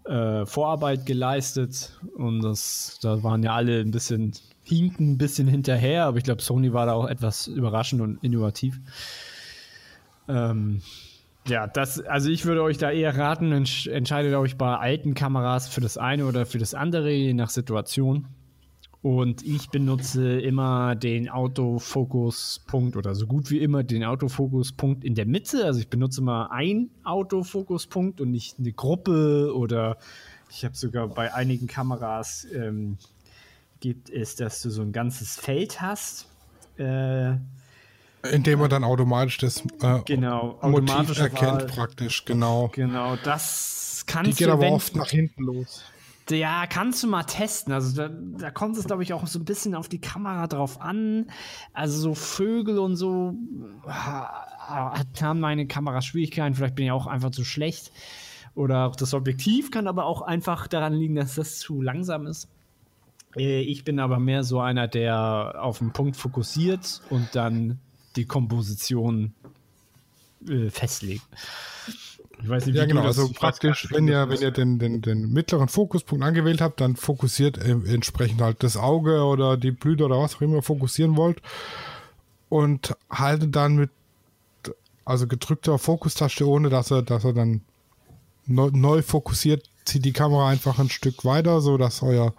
äh, 0.04 0.44
Vorarbeit 0.44 1.06
geleistet 1.06 1.98
und 2.14 2.42
das, 2.42 2.98
da 3.00 3.22
waren 3.22 3.42
ja 3.42 3.54
alle 3.54 3.80
ein 3.80 3.90
bisschen 3.90 4.32
hinken, 4.64 5.12
ein 5.12 5.18
bisschen 5.18 5.48
hinterher, 5.48 6.04
aber 6.04 6.18
ich 6.18 6.24
glaube, 6.24 6.42
Sony 6.42 6.72
war 6.72 6.86
da 6.86 6.92
auch 6.92 7.06
etwas 7.06 7.46
überraschend 7.46 8.02
und 8.02 8.22
innovativ. 8.22 8.80
Ähm, 10.28 10.82
ja, 11.46 11.66
das, 11.66 12.00
also 12.00 12.30
ich 12.30 12.44
würde 12.44 12.62
euch 12.62 12.78
da 12.78 12.90
eher 12.90 13.16
raten, 13.16 13.52
entsch 13.52 13.86
entscheidet 13.86 14.34
euch 14.34 14.56
bei 14.56 14.76
alten 14.76 15.14
Kameras 15.14 15.68
für 15.68 15.80
das 15.80 15.98
eine 15.98 16.26
oder 16.26 16.46
für 16.46 16.58
das 16.58 16.74
andere, 16.74 17.10
je 17.10 17.34
nach 17.34 17.50
Situation. 17.50 18.26
Und 19.02 19.42
ich 19.46 19.70
benutze 19.70 20.40
immer 20.40 20.94
den 20.94 21.30
Autofokuspunkt 21.30 22.96
oder 22.96 23.14
so 23.14 23.26
gut 23.26 23.50
wie 23.50 23.58
immer 23.58 23.82
den 23.82 24.04
Autofokuspunkt 24.04 25.04
in 25.04 25.14
der 25.14 25.24
Mitte. 25.24 25.64
Also 25.64 25.80
ich 25.80 25.88
benutze 25.88 26.20
immer 26.20 26.52
einen 26.52 26.90
Autofokuspunkt 27.02 28.20
und 28.20 28.30
nicht 28.30 28.58
eine 28.58 28.72
Gruppe 28.72 29.54
oder 29.54 29.96
ich 30.50 30.66
habe 30.66 30.76
sogar 30.76 31.08
bei 31.08 31.32
einigen 31.32 31.66
Kameras 31.66 32.46
ähm, 32.52 32.98
gibt 33.80 34.10
es, 34.10 34.36
dass 34.36 34.60
du 34.60 34.68
so 34.68 34.82
ein 34.82 34.92
ganzes 34.92 35.36
Feld 35.36 35.80
hast. 35.80 36.28
Äh, 36.76 37.36
indem 38.22 38.58
man 38.60 38.70
dann 38.70 38.84
automatisch 38.84 39.38
das 39.38 39.62
äh, 39.82 40.00
genau, 40.04 40.58
Motiv 40.62 41.18
erkennt 41.18 41.62
Wahl. 41.62 41.66
praktisch, 41.66 42.24
genau. 42.24 42.70
Genau, 42.72 43.16
das 43.16 44.04
kannst 44.06 44.32
Die 44.32 44.36
geht 44.36 44.48
du, 44.48 44.52
aber 44.52 44.70
oft 44.70 44.94
nach 44.96 45.10
hinten 45.10 45.44
los. 45.44 45.84
Ja, 46.28 46.66
kannst 46.66 47.02
du 47.02 47.08
mal 47.08 47.24
testen. 47.24 47.72
Also 47.72 47.96
da, 47.96 48.08
da 48.38 48.50
kommt 48.50 48.76
es, 48.76 48.84
glaube 48.84 49.02
ich, 49.02 49.12
auch 49.12 49.26
so 49.26 49.38
ein 49.40 49.44
bisschen 49.44 49.74
auf 49.74 49.88
die 49.88 50.00
Kamera 50.00 50.46
drauf 50.46 50.80
an. 50.80 51.26
Also 51.72 51.98
so 51.98 52.14
Vögel 52.14 52.78
und 52.78 52.94
so 52.94 53.34
haben 53.88 55.40
meine 55.40 55.66
Kamera 55.66 56.02
Schwierigkeiten. 56.02 56.54
Vielleicht 56.54 56.76
bin 56.76 56.86
ich 56.86 56.92
auch 56.92 57.08
einfach 57.08 57.30
zu 57.30 57.44
schlecht. 57.44 57.90
Oder 58.54 58.86
auch 58.86 58.96
das 58.96 59.14
Objektiv 59.14 59.70
kann 59.70 59.88
aber 59.88 60.04
auch 60.04 60.22
einfach 60.22 60.68
daran 60.68 60.92
liegen, 60.92 61.16
dass 61.16 61.34
das 61.34 61.58
zu 61.58 61.82
langsam 61.82 62.26
ist. 62.26 62.48
Äh, 63.36 63.62
ich 63.62 63.84
bin 63.84 63.98
aber 63.98 64.18
mehr 64.18 64.44
so 64.44 64.60
einer, 64.60 64.88
der 64.88 65.56
auf 65.60 65.78
den 65.78 65.92
Punkt 65.92 66.16
fokussiert 66.16 67.00
und 67.10 67.34
dann 67.34 67.80
die 68.16 68.24
Komposition 68.24 69.34
äh, 70.48 70.70
festlegt. 70.70 71.26
Ich 72.42 72.48
weiß 72.48 72.66
nicht, 72.66 72.74
wie 72.74 72.78
ja, 72.78 72.86
genau. 72.86 73.02
Also 73.02 73.28
praktisch, 73.28 73.88
wenn 73.90 74.08
ihr, 74.08 74.28
wenn 74.28 74.40
ihr 74.40 74.50
den, 74.50 74.78
den, 74.78 75.02
den 75.02 75.32
mittleren 75.32 75.68
Fokuspunkt 75.68 76.24
angewählt 76.24 76.60
habt, 76.60 76.80
dann 76.80 76.96
fokussiert 76.96 77.58
äh, 77.58 77.70
entsprechend 77.70 78.40
halt 78.40 78.62
das 78.62 78.76
Auge 78.76 79.24
oder 79.24 79.56
die 79.56 79.72
Blüte 79.72 80.04
oder 80.04 80.18
was 80.18 80.36
auch 80.36 80.40
immer 80.40 80.62
fokussieren 80.62 81.16
wollt 81.16 81.42
und 82.48 82.96
haltet 83.10 83.54
dann 83.54 83.76
mit 83.76 83.90
also 85.04 85.26
gedrückter 85.26 85.78
Fokustaste, 85.78 86.46
ohne 86.46 86.68
dass 86.68 86.90
er, 86.90 87.02
dass 87.02 87.24
er 87.24 87.32
dann 87.32 87.62
neu, 88.46 88.70
neu 88.72 89.02
fokussiert, 89.02 89.68
zieht 89.84 90.04
die 90.04 90.12
Kamera 90.12 90.48
einfach 90.48 90.78
ein 90.78 90.90
Stück 90.90 91.24
weiter, 91.24 91.60
so 91.60 91.76
dass 91.78 92.02
euer 92.02 92.34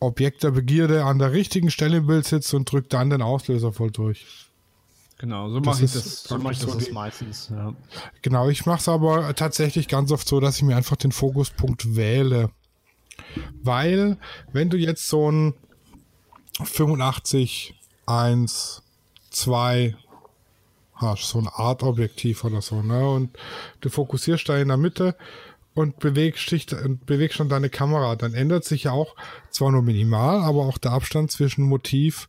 Objekt 0.00 0.42
der 0.42 0.50
Begierde 0.50 1.04
an 1.04 1.18
der 1.18 1.32
richtigen 1.32 1.70
Stelle 1.70 1.98
im 1.98 2.06
Bild 2.06 2.26
sitzt 2.26 2.52
und 2.54 2.70
drückt 2.70 2.92
dann 2.92 3.10
den 3.10 3.22
Auslöser 3.22 3.72
voll 3.72 3.90
durch. 3.90 4.26
Genau, 5.22 5.48
so 5.50 5.60
mache 5.60 5.84
ich 5.84 5.92
das, 5.92 6.24
so 6.24 6.36
mach 6.36 6.50
ich 6.50 6.58
das 6.58 6.84
so 6.84 6.92
meistens. 6.92 7.48
Ja. 7.48 7.72
Genau, 8.22 8.48
ich 8.48 8.66
mache 8.66 8.80
es 8.80 8.88
aber 8.88 9.32
tatsächlich 9.36 9.86
ganz 9.86 10.10
oft 10.10 10.26
so, 10.26 10.40
dass 10.40 10.56
ich 10.56 10.64
mir 10.64 10.76
einfach 10.76 10.96
den 10.96 11.12
Fokuspunkt 11.12 11.94
wähle. 11.94 12.50
Weil, 13.62 14.18
wenn 14.52 14.68
du 14.68 14.76
jetzt 14.76 15.06
so 15.06 15.30
ein 15.30 15.54
85, 16.64 17.78
1, 18.04 18.82
2 19.30 19.96
hast, 20.96 21.28
so 21.28 21.38
ein 21.38 21.46
Art 21.46 21.84
Objektiv 21.84 22.42
oder 22.42 22.60
so, 22.60 22.82
ne? 22.82 23.08
Und 23.08 23.38
du 23.80 23.90
fokussierst 23.90 24.48
da 24.48 24.58
in 24.58 24.66
der 24.66 24.76
Mitte 24.76 25.14
und 25.74 26.00
bewegst, 26.00 26.50
dich, 26.50 26.66
bewegst 27.06 27.38
dann 27.38 27.48
deine 27.48 27.70
Kamera, 27.70 28.16
dann 28.16 28.34
ändert 28.34 28.64
sich 28.64 28.84
ja 28.84 28.90
auch 28.90 29.14
zwar 29.52 29.70
nur 29.70 29.82
minimal, 29.82 30.40
aber 30.42 30.66
auch 30.66 30.78
der 30.78 30.90
Abstand 30.90 31.30
zwischen 31.30 31.62
Motiv 31.62 32.28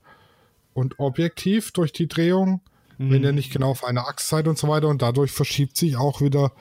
und 0.76 1.00
Objektiv 1.00 1.72
durch 1.72 1.92
die 1.92 2.08
Drehung 2.08 2.62
mhm. 2.98 3.12
wenn 3.12 3.24
ihr 3.24 3.32
nicht 3.32 3.52
genau 3.52 3.72
auf 3.72 3.84
einer 3.84 4.08
Achse 4.08 4.28
seid 4.28 4.48
und 4.48 4.58
so 4.58 4.68
weiter. 4.68 4.88
Und 4.88 5.02
dadurch 5.02 5.32
verschiebt 5.32 5.78
sich 5.78 5.98
auch 5.98 6.22
wieder 6.22 6.52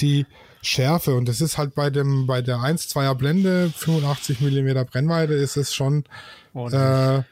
die 0.00 0.26
Schärfe. 0.62 1.14
Und 1.14 1.28
das 1.28 1.40
ist 1.40 1.58
halt 1.58 1.74
bei 1.74 1.90
dem, 1.90 2.26
bei 2.26 2.42
der 2.42 2.58
1-2er 2.58 3.14
Blende, 3.14 3.72
85 3.76 4.40
mm 4.40 4.84
Brennweite, 4.90 5.34
ist 5.34 5.56
es 5.56 5.74
schon 5.74 6.04
äh, 6.54 7.22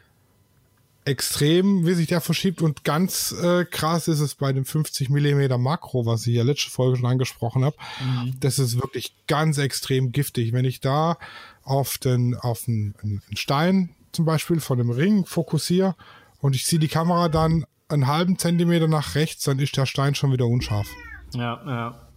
extrem, 1.04 1.86
wie 1.86 1.94
sich 1.94 2.06
der 2.06 2.20
verschiebt. 2.20 2.62
Und 2.62 2.84
ganz 2.84 3.32
äh, 3.32 3.64
krass 3.64 4.08
ist 4.08 4.20
es 4.20 4.34
bei 4.34 4.52
dem 4.52 4.64
50 4.64 5.10
mm 5.10 5.60
Makro, 5.60 6.06
was 6.06 6.26
ich 6.26 6.34
ja 6.36 6.42
letzte 6.42 6.70
Folge 6.70 6.96
schon 6.96 7.06
angesprochen 7.06 7.64
habe. 7.64 7.76
Mhm. 8.00 8.34
Das 8.40 8.58
ist 8.58 8.76
wirklich 8.76 9.14
ganz 9.26 9.58
extrem 9.58 10.12
giftig. 10.12 10.52
Wenn 10.52 10.64
ich 10.64 10.80
da 10.80 11.18
auf 11.64 11.98
den, 11.98 12.34
auf 12.34 12.64
einen, 12.66 12.94
einen 13.02 13.22
Stein 13.34 13.90
zum 14.12 14.24
Beispiel 14.24 14.60
von 14.60 14.78
dem 14.78 14.90
Ring 14.90 15.26
fokussiere 15.26 15.94
und 16.40 16.56
ich 16.56 16.64
ziehe 16.64 16.80
die 16.80 16.88
Kamera 16.88 17.28
dann 17.28 17.66
einen 17.88 18.06
halben 18.06 18.38
Zentimeter 18.38 18.88
nach 18.88 19.14
rechts, 19.14 19.44
dann 19.44 19.58
ist 19.58 19.76
der 19.76 19.86
Stein 19.86 20.14
schon 20.14 20.32
wieder 20.32 20.46
unscharf. 20.46 20.88
Ja, 21.34 21.60
ja. 21.66 22.08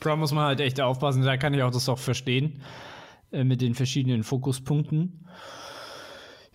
Da 0.00 0.16
muss 0.16 0.32
man 0.32 0.44
halt 0.44 0.60
echt 0.60 0.80
aufpassen. 0.80 1.22
Da 1.22 1.36
kann 1.36 1.54
ich 1.54 1.62
auch 1.62 1.70
das 1.70 1.88
auch 1.88 1.98
verstehen 1.98 2.62
äh, 3.32 3.44
mit 3.44 3.60
den 3.60 3.74
verschiedenen 3.74 4.24
Fokuspunkten. 4.24 5.24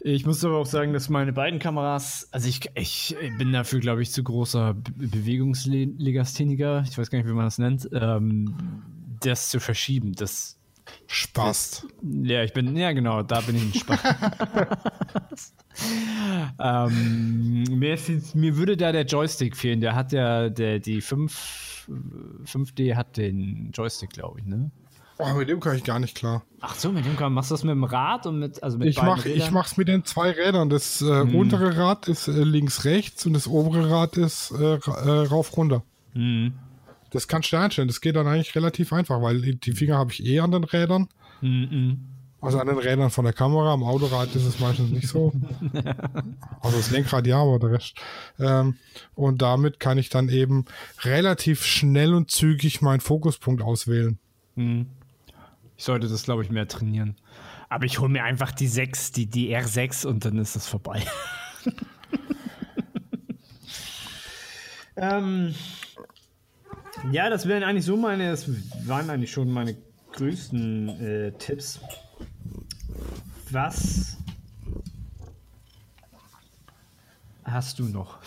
Ich 0.05 0.25
muss 0.25 0.43
aber 0.43 0.57
auch 0.57 0.65
sagen, 0.65 0.91
dass 0.91 1.07
meine 1.07 1.31
beiden 1.31 1.59
Kameras, 1.59 2.27
also 2.31 2.49
ich, 2.49 2.69
ich 2.75 3.15
bin 3.37 3.53
dafür, 3.53 3.79
glaube 3.79 4.01
ich, 4.01 4.11
zu 4.11 4.21
großer 4.21 4.73
Be 4.73 4.91
Bewegungslegastheniker. 5.07 6.83
Ich 6.89 6.97
weiß 6.97 7.09
gar 7.09 7.19
nicht, 7.19 7.27
wie 7.27 7.33
man 7.33 7.45
das 7.45 7.57
nennt. 7.57 7.89
Ähm, 7.93 8.83
das 9.21 9.49
zu 9.49 9.61
verschieben, 9.61 10.13
das 10.13 10.59
Spaß. 11.07 11.87
Ja, 12.23 12.43
ich 12.43 12.53
bin, 12.53 12.75
ja 12.75 12.91
genau, 12.91 13.23
da 13.23 13.41
bin 13.41 13.55
ich 13.55 13.63
ein 13.63 13.73
Spaß. 13.73 15.53
ähm, 16.59 17.63
mir, 17.69 17.97
mir, 18.33 18.57
würde 18.57 18.77
da 18.77 18.91
der 18.91 19.05
Joystick 19.05 19.55
fehlen. 19.55 19.81
Der 19.81 19.95
hat 19.95 20.11
ja, 20.11 20.49
der, 20.49 20.79
die 20.79 21.01
5, 21.01 21.89
5D 22.45 22.95
hat 22.95 23.17
den 23.17 23.71
Joystick, 23.73 24.11
glaube 24.11 24.39
ich, 24.39 24.45
ne? 24.45 24.71
Oh, 25.19 25.33
mit 25.35 25.47
dem 25.47 25.59
kann 25.59 25.75
ich 25.75 25.83
gar 25.83 25.99
nicht 25.99 26.15
klar. 26.15 26.43
Ach 26.59 26.75
so, 26.75 26.91
mit 26.91 27.05
dem 27.05 27.15
kann 27.15 27.33
machst 27.33 27.51
du 27.51 27.53
das 27.53 27.63
mit 27.63 27.71
dem 27.71 27.83
Rad 27.83 28.25
und 28.25 28.39
mit 28.39 28.63
also 28.63 28.77
mit 28.79 28.87
Ich 28.87 29.01
mach 29.01 29.25
ich 29.25 29.51
mach's 29.51 29.77
mit 29.77 29.87
den 29.87 30.03
zwei 30.05 30.31
Rädern. 30.31 30.69
Das 30.69 31.01
äh, 31.01 31.05
hm. 31.05 31.35
untere 31.35 31.77
Rad 31.77 32.07
ist 32.07 32.27
äh, 32.27 32.43
links 32.43 32.83
rechts 32.83 33.25
und 33.25 33.33
das 33.33 33.47
obere 33.47 33.91
Rad 33.91 34.17
ist 34.17 34.51
äh, 34.51 34.75
äh 34.75 35.27
rauf 35.27 35.55
runter. 35.55 35.83
Hm. 36.13 36.53
Das 37.13 37.27
kannst 37.27 37.53
du 37.53 37.57
einstellen. 37.57 37.87
Das 37.87 38.01
geht 38.01 38.15
dann 38.15 38.27
eigentlich 38.27 38.55
relativ 38.55 38.91
einfach, 38.91 39.21
weil 39.21 39.39
die 39.39 39.71
Finger 39.73 39.97
habe 39.97 40.11
ich 40.11 40.25
eh 40.25 40.39
an 40.39 40.51
den 40.51 40.63
Rädern. 40.63 41.07
Mhm. 41.41 41.99
Also 42.41 42.59
an 42.59 42.67
den 42.67 42.79
Rädern 42.79 43.11
von 43.11 43.23
der 43.23 43.33
Kamera. 43.33 43.71
Am 43.71 43.83
Autorad 43.83 44.35
ist 44.35 44.45
es 44.45 44.59
meistens 44.59 44.89
nicht 44.89 45.07
so. 45.07 45.31
also 46.59 46.77
das 46.77 46.89
Lenkrad 46.89 47.27
ja, 47.27 47.37
aber 47.37 47.59
der 47.59 47.71
Rest. 47.71 47.95
Ähm, 48.39 48.77
und 49.13 49.43
damit 49.43 49.79
kann 49.79 49.99
ich 49.99 50.09
dann 50.09 50.27
eben 50.27 50.65
relativ 51.03 51.63
schnell 51.63 52.15
und 52.15 52.31
zügig 52.31 52.81
meinen 52.81 52.99
Fokuspunkt 52.99 53.61
auswählen. 53.61 54.17
Mhm. 54.55 54.87
Ich 55.77 55.83
sollte 55.83 56.07
das, 56.07 56.23
glaube 56.23 56.43
ich, 56.43 56.49
mehr 56.49 56.67
trainieren. 56.67 57.15
Aber 57.69 57.85
ich 57.85 57.99
hole 57.99 58.09
mir 58.09 58.23
einfach 58.23 58.51
die 58.51 58.67
6, 58.67 59.11
die, 59.11 59.27
die 59.27 59.55
R6 59.55 60.07
und 60.07 60.25
dann 60.25 60.39
ist 60.39 60.55
das 60.55 60.67
vorbei. 60.67 61.03
ähm, 64.95 65.53
ja, 67.11 67.29
das 67.29 67.47
wären 67.47 67.63
eigentlich 67.63 67.85
so 67.85 67.97
meine, 67.97 68.31
das 68.31 68.47
waren 68.85 69.09
eigentlich 69.09 69.31
schon 69.31 69.51
meine 69.51 69.75
größten 70.13 70.89
äh, 70.89 71.31
Tipps. 71.33 71.79
Was 73.51 74.17
hast 77.43 77.79
du 77.79 77.83
noch? 77.85 78.17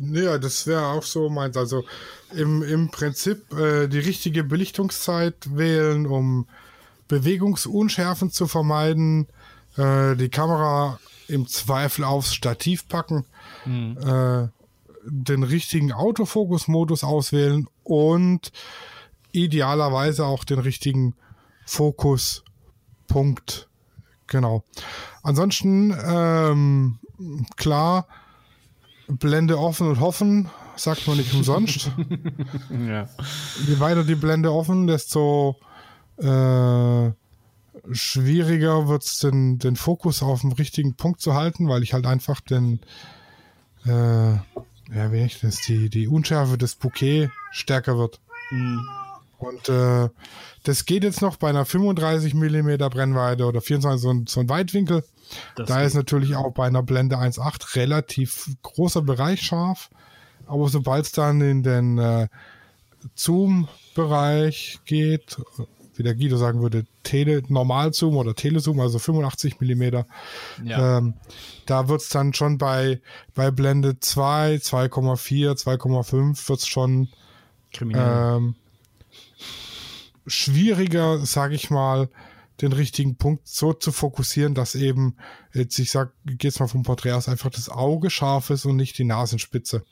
Ja, 0.00 0.38
das 0.38 0.66
wäre 0.66 0.86
auch 0.86 1.02
so 1.02 1.28
meins. 1.28 1.56
Also 1.56 1.84
im, 2.34 2.62
im 2.62 2.90
Prinzip 2.90 3.52
äh, 3.52 3.88
die 3.88 3.98
richtige 3.98 4.44
Belichtungszeit 4.44 5.56
wählen, 5.56 6.06
um 6.06 6.46
Bewegungsunschärfen 7.08 8.30
zu 8.30 8.46
vermeiden. 8.46 9.26
Äh, 9.76 10.16
die 10.16 10.28
Kamera 10.28 10.98
im 11.28 11.46
Zweifel 11.46 12.04
aufs 12.04 12.34
Stativ 12.34 12.88
packen. 12.88 13.24
Mhm. 13.64 13.96
Äh, 13.98 14.48
den 15.04 15.42
richtigen 15.42 15.92
Autofokus-Modus 15.92 17.04
auswählen 17.04 17.66
und 17.82 18.52
idealerweise 19.32 20.26
auch 20.26 20.44
den 20.44 20.58
richtigen 20.58 21.14
Fokuspunkt. 21.64 23.68
Genau. 24.26 24.64
Ansonsten, 25.22 25.96
ähm, 26.04 26.98
klar, 27.56 28.06
Blende 29.08 29.58
offen 29.58 29.88
und 29.88 30.00
hoffen, 30.00 30.50
sagt 30.76 31.06
man 31.06 31.16
nicht 31.16 31.34
umsonst. 31.34 31.90
ja. 32.70 33.08
Je 33.66 33.80
weiter 33.80 34.04
die 34.04 34.14
Blende 34.14 34.52
offen, 34.52 34.86
desto 34.86 35.56
äh, 36.18 37.10
schwieriger 37.90 38.88
wird 38.88 39.04
es, 39.04 39.18
den, 39.18 39.58
den 39.58 39.76
Fokus 39.76 40.22
auf 40.22 40.42
den 40.42 40.52
richtigen 40.52 40.94
Punkt 40.94 41.20
zu 41.20 41.34
halten, 41.34 41.68
weil 41.68 41.82
ich 41.82 41.92
halt 41.92 42.06
einfach 42.06 42.40
den, 42.40 42.80
äh, 43.84 44.34
ja, 44.92 45.08
das, 45.08 45.56
die, 45.66 45.88
die 45.88 46.08
Unschärfe 46.08 46.58
des 46.58 46.74
Bouquet 46.74 47.30
stärker 47.50 47.98
wird. 47.98 48.20
Mhm. 48.50 48.88
Und 49.38 49.68
äh, 49.68 50.08
das 50.62 50.84
geht 50.84 51.02
jetzt 51.02 51.20
noch 51.20 51.36
bei 51.36 51.48
einer 51.48 51.64
35 51.64 52.34
mm 52.34 52.76
Brennweite 52.90 53.44
oder 53.44 53.60
24 53.60 54.00
so 54.00 54.10
ein, 54.10 54.26
so 54.26 54.40
ein 54.40 54.48
Weitwinkel. 54.48 55.04
Das 55.56 55.68
da 55.68 55.82
ist 55.82 55.94
natürlich 55.94 56.36
auch 56.36 56.52
bei 56.52 56.66
einer 56.66 56.82
Blende 56.82 57.16
1.8 57.16 57.74
relativ 57.76 58.50
großer 58.62 59.02
Bereich 59.02 59.40
scharf. 59.40 59.90
Aber 60.46 60.68
sobald 60.68 61.06
es 61.06 61.12
dann 61.12 61.40
in 61.40 61.62
den 61.62 61.98
äh, 61.98 62.28
Zoom-Bereich 63.14 64.80
geht, 64.84 65.38
wie 65.94 66.02
der 66.02 66.14
Guido 66.14 66.36
sagen 66.36 66.62
würde, 66.62 66.86
Tele 67.02 67.42
Normalzoom 67.48 68.16
oder 68.16 68.34
Telezoom, 68.34 68.80
also 68.80 68.98
85 68.98 69.60
Millimeter. 69.60 70.06
Ja. 70.64 70.98
Ähm, 70.98 71.14
da 71.66 71.88
wird 71.88 72.02
es 72.02 72.08
dann 72.08 72.32
schon 72.32 72.58
bei, 72.58 73.00
bei 73.34 73.50
Blende 73.50 73.98
2, 74.00 74.56
2,4, 74.56 75.62
2,5 75.62 76.48
wird 76.48 76.58
es 76.58 76.66
schon 76.66 77.08
ähm, 77.80 78.54
schwieriger, 80.26 81.24
sage 81.24 81.54
ich 81.54 81.70
mal, 81.70 82.08
den 82.60 82.72
richtigen 82.72 83.16
Punkt 83.16 83.48
so 83.48 83.72
zu 83.72 83.92
fokussieren, 83.92 84.54
dass 84.54 84.74
eben, 84.74 85.16
jetzt 85.52 85.78
ich 85.78 85.90
sag, 85.90 86.12
geht's 86.24 86.60
mal 86.60 86.68
vom 86.68 86.82
Porträt 86.82 87.12
aus, 87.12 87.28
einfach 87.28 87.50
das 87.50 87.68
Auge 87.68 88.10
scharf 88.10 88.50
ist 88.50 88.66
und 88.66 88.76
nicht 88.76 88.98
die 88.98 89.04
Nasenspitze. 89.04 89.84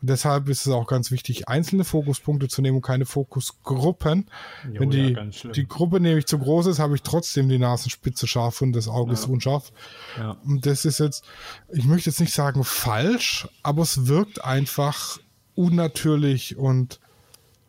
Und 0.00 0.10
deshalb 0.10 0.48
ist 0.48 0.66
es 0.66 0.72
auch 0.72 0.86
ganz 0.86 1.10
wichtig, 1.10 1.48
einzelne 1.48 1.84
Fokuspunkte 1.84 2.48
zu 2.48 2.62
nehmen 2.62 2.76
und 2.76 2.82
keine 2.82 3.06
Fokusgruppen. 3.06 4.30
Jo, 4.72 4.80
Wenn 4.80 4.90
die, 4.90 5.12
ja, 5.12 5.50
die 5.50 5.68
Gruppe 5.68 6.00
nämlich 6.00 6.26
zu 6.26 6.38
groß 6.38 6.66
ist, 6.66 6.78
habe 6.78 6.94
ich 6.94 7.02
trotzdem 7.02 7.48
die 7.48 7.58
Nasenspitze 7.58 8.26
scharf 8.26 8.62
und 8.62 8.72
das 8.72 8.88
Auge 8.88 9.12
ja. 9.12 9.18
ist 9.18 9.26
unscharf. 9.26 9.72
Ja. 10.18 10.32
Und 10.44 10.66
das 10.66 10.84
ist 10.84 10.98
jetzt, 11.00 11.24
ich 11.70 11.84
möchte 11.84 12.10
jetzt 12.10 12.20
nicht 12.20 12.34
sagen 12.34 12.64
falsch, 12.64 13.46
aber 13.62 13.82
es 13.82 14.06
wirkt 14.06 14.44
einfach 14.44 15.18
unnatürlich 15.54 16.56
und, 16.56 16.98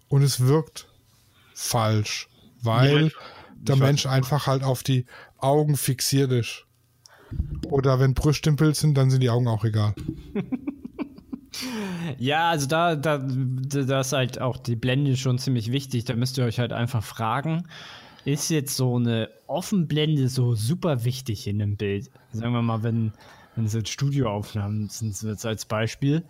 und 0.08 0.24
es 0.24 0.40
wirkt 0.40 0.88
falsch, 1.54 2.30
weil 2.62 3.08
ja, 3.08 3.12
der 3.62 3.76
Mensch 3.76 4.06
einfach 4.06 4.48
halt 4.48 4.64
auf 4.64 4.84
die 4.84 5.06
Augen 5.38 5.76
fixiert 5.78 6.32
ist. 6.32 6.66
Oder 7.70 8.00
wenn 8.00 8.14
Brüste 8.14 8.50
im 8.50 8.56
Bild 8.56 8.76
sind, 8.76 8.98
dann 8.98 9.10
sind 9.10 9.22
die 9.22 9.30
Augen 9.30 9.48
auch 9.48 9.64
egal. 9.64 9.94
ja, 12.18 12.50
also 12.50 12.68
da, 12.68 12.96
da, 12.96 13.18
da 13.20 14.00
ist 14.02 14.14
halt 14.14 14.42
auch 14.42 14.58
die 14.58 14.76
Blende 14.76 15.16
schon 15.16 15.38
ziemlich 15.38 15.72
wichtig. 15.72 16.06
Da 16.06 16.16
müsst 16.16 16.38
ihr 16.38 16.44
euch 16.44 16.60
halt 16.60 16.74
einfach 16.74 17.04
fragen, 17.04 17.68
ist 18.26 18.50
jetzt 18.50 18.76
so 18.76 18.98
eine 18.98 19.30
Offenblende 19.48 20.28
so 20.28 20.56
super 20.56 21.06
wichtig 21.06 21.48
in 21.48 21.62
einem 21.62 21.78
Bild? 21.78 22.12
Sagen 22.34 22.54
wir 22.54 22.62
mal, 22.62 22.84
wenn, 22.84 23.14
wenn 23.56 23.66
es 23.66 23.74
jetzt 23.74 23.90
Studioaufnahmen 23.90 24.90
sind, 24.90 25.22
jetzt 25.24 25.46
als 25.46 25.66
Beispiel, 25.66 26.24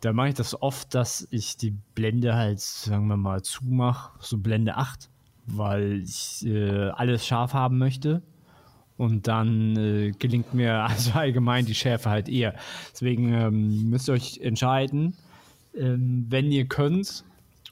da 0.00 0.12
mache 0.12 0.28
ich 0.28 0.34
das 0.34 0.60
oft, 0.60 0.94
dass 0.94 1.26
ich 1.30 1.56
die 1.56 1.74
Blende 1.94 2.34
halt, 2.34 2.60
sagen 2.60 3.06
wir 3.06 3.16
mal, 3.16 3.42
zumache, 3.42 4.18
so 4.20 4.36
Blende 4.36 4.76
8 4.76 5.08
weil 5.46 6.02
ich 6.02 6.44
äh, 6.46 6.90
alles 6.90 7.26
scharf 7.26 7.54
haben 7.54 7.78
möchte. 7.78 8.22
Und 8.96 9.28
dann 9.28 9.76
äh, 9.76 10.12
gelingt 10.12 10.54
mir 10.54 10.74
also 10.84 11.12
allgemein 11.12 11.66
die 11.66 11.74
Schärfe 11.74 12.10
halt 12.10 12.28
eher. 12.28 12.54
Deswegen 12.92 13.32
ähm, 13.32 13.90
müsst 13.90 14.08
ihr 14.08 14.14
euch 14.14 14.38
entscheiden, 14.38 15.16
ähm, 15.76 16.26
wenn 16.28 16.50
ihr 16.50 16.66
könnt 16.66 17.24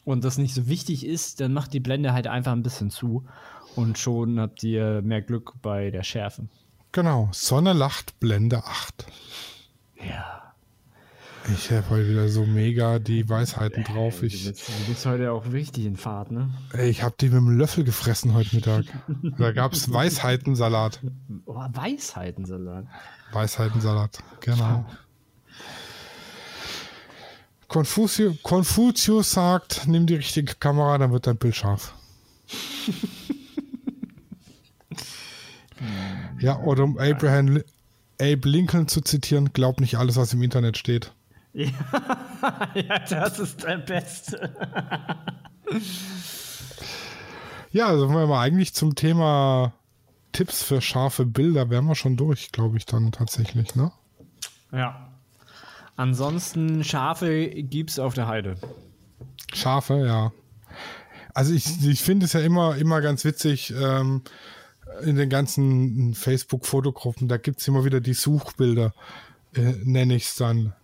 und 0.05 0.25
das 0.25 0.39
nicht 0.39 0.55
so 0.55 0.69
wichtig 0.69 1.07
ist, 1.07 1.41
dann 1.41 1.53
macht 1.53 1.73
die 1.73 1.81
Blende 1.81 2.13
halt 2.13 2.27
einfach 2.27 2.53
ein 2.53 2.63
bisschen 2.63 2.91
zu 2.91 3.25
und 3.75 3.99
schon 3.99 4.39
habt 4.39 4.63
ihr 4.63 5.03
mehr 5.03 5.23
Glück 5.23 5.55
bei 5.63 5.91
der 5.91 6.03
Schärfe. 6.03 6.47
Genau, 6.93 7.29
Sonne 7.33 7.73
lacht 7.73 8.21
Blende 8.21 8.59
8. 8.59 9.07
Ja. 10.07 10.44
Ich 11.53 11.71
habe 11.71 11.91
heute 11.91 12.09
wieder 12.09 12.29
so 12.29 12.47
mega 12.47 12.99
die 12.99 13.29
Weisheiten 13.29 13.85
drauf. 13.85 14.23
Ich, 14.23 14.45
du, 14.45 14.51
bist, 14.51 14.69
du 14.69 14.73
bist 14.89 15.05
heute 15.05 15.31
auch 15.31 15.45
richtig 15.53 15.85
in 15.85 15.97
Fahrt, 15.97 16.31
ne? 16.31 16.49
Ich 16.83 17.03
habe 17.03 17.15
die 17.21 17.27
mit 17.27 17.37
dem 17.37 17.59
Löffel 17.59 17.85
gefressen 17.85 18.33
heute 18.33 18.57
Mittag. 18.57 18.87
da 19.39 19.53
gab 19.53 19.75
es 19.75 19.93
Weisheitensalat. 19.93 21.01
Oh, 21.45 21.55
Weisheitensalat. 21.55 22.87
Weisheitensalat, 23.33 24.19
genau. 24.41 24.87
Konfuzius, 27.69 28.37
Konfuzius 28.43 29.33
sagt, 29.33 29.87
nimm 29.87 30.07
die 30.07 30.15
richtige 30.15 30.55
Kamera, 30.55 30.97
dann 30.97 31.13
wird 31.13 31.27
dein 31.27 31.37
Bild 31.37 31.57
scharf. 31.57 31.95
ja, 36.39 36.59
oder 36.61 36.85
um 36.85 36.97
Abraham, 36.99 37.63
Abe 38.21 38.49
Lincoln 38.49 38.89
zu 38.89 39.03
zitieren, 39.03 39.53
glaub 39.53 39.81
nicht 39.81 39.99
alles, 39.99 40.17
was 40.17 40.33
im 40.33 40.43
Internet 40.43 40.79
steht. 40.79 41.13
Ja, 41.55 41.71
ja 42.75 42.99
das 43.09 43.38
ist 43.38 43.62
der 43.62 43.79
Beste. 43.79 44.53
ja, 47.71 47.87
also 47.87 48.09
wenn 48.09 48.17
wir 48.17 48.27
mal 48.27 48.43
eigentlich 48.43 48.75
zum 48.75 48.95
Thema 48.97 49.73
Tipps 50.33 50.62
für 50.62 50.81
scharfe 50.81 51.25
Bilder, 51.25 51.71
wären 51.71 51.87
wir 51.87 51.95
schon 51.95 52.17
durch, 52.17 52.51
glaube 52.51 52.77
ich, 52.77 52.87
dann 52.87 53.12
tatsächlich, 53.12 53.77
ne? 53.77 53.93
Ja. 54.73 55.09
Ansonsten 55.97 56.83
Schafe 56.83 57.49
gibt 57.49 57.90
es 57.90 57.99
auf 58.01 58.14
der 58.14 58.27
Heide. 58.27 58.57
Schafe, 59.53 60.05
ja. 60.05 60.33
Also 61.35 61.55
ich, 61.55 61.87
ich 61.87 62.03
finde 62.03 62.27
es 62.27 62.33
ja 62.33 62.40
immer, 62.40 62.77
immer 62.77 63.01
ganz 63.01 63.25
witzig, 63.25 63.73
ähm, 63.81 64.23
in 65.03 65.14
den 65.14 65.31
ganzen 65.31 66.14
Facebook-Fotogruppen, 66.14 67.29
da 67.29 67.37
gibt 67.37 67.61
es 67.61 67.69
immer 67.69 67.85
wieder 67.85 68.01
die 68.01 68.14
Suchbilder, 68.14 68.93
äh, 69.55 69.75
nenne 69.85 70.17
ich 70.17 70.25
es 70.25 70.35
dann 70.35 70.75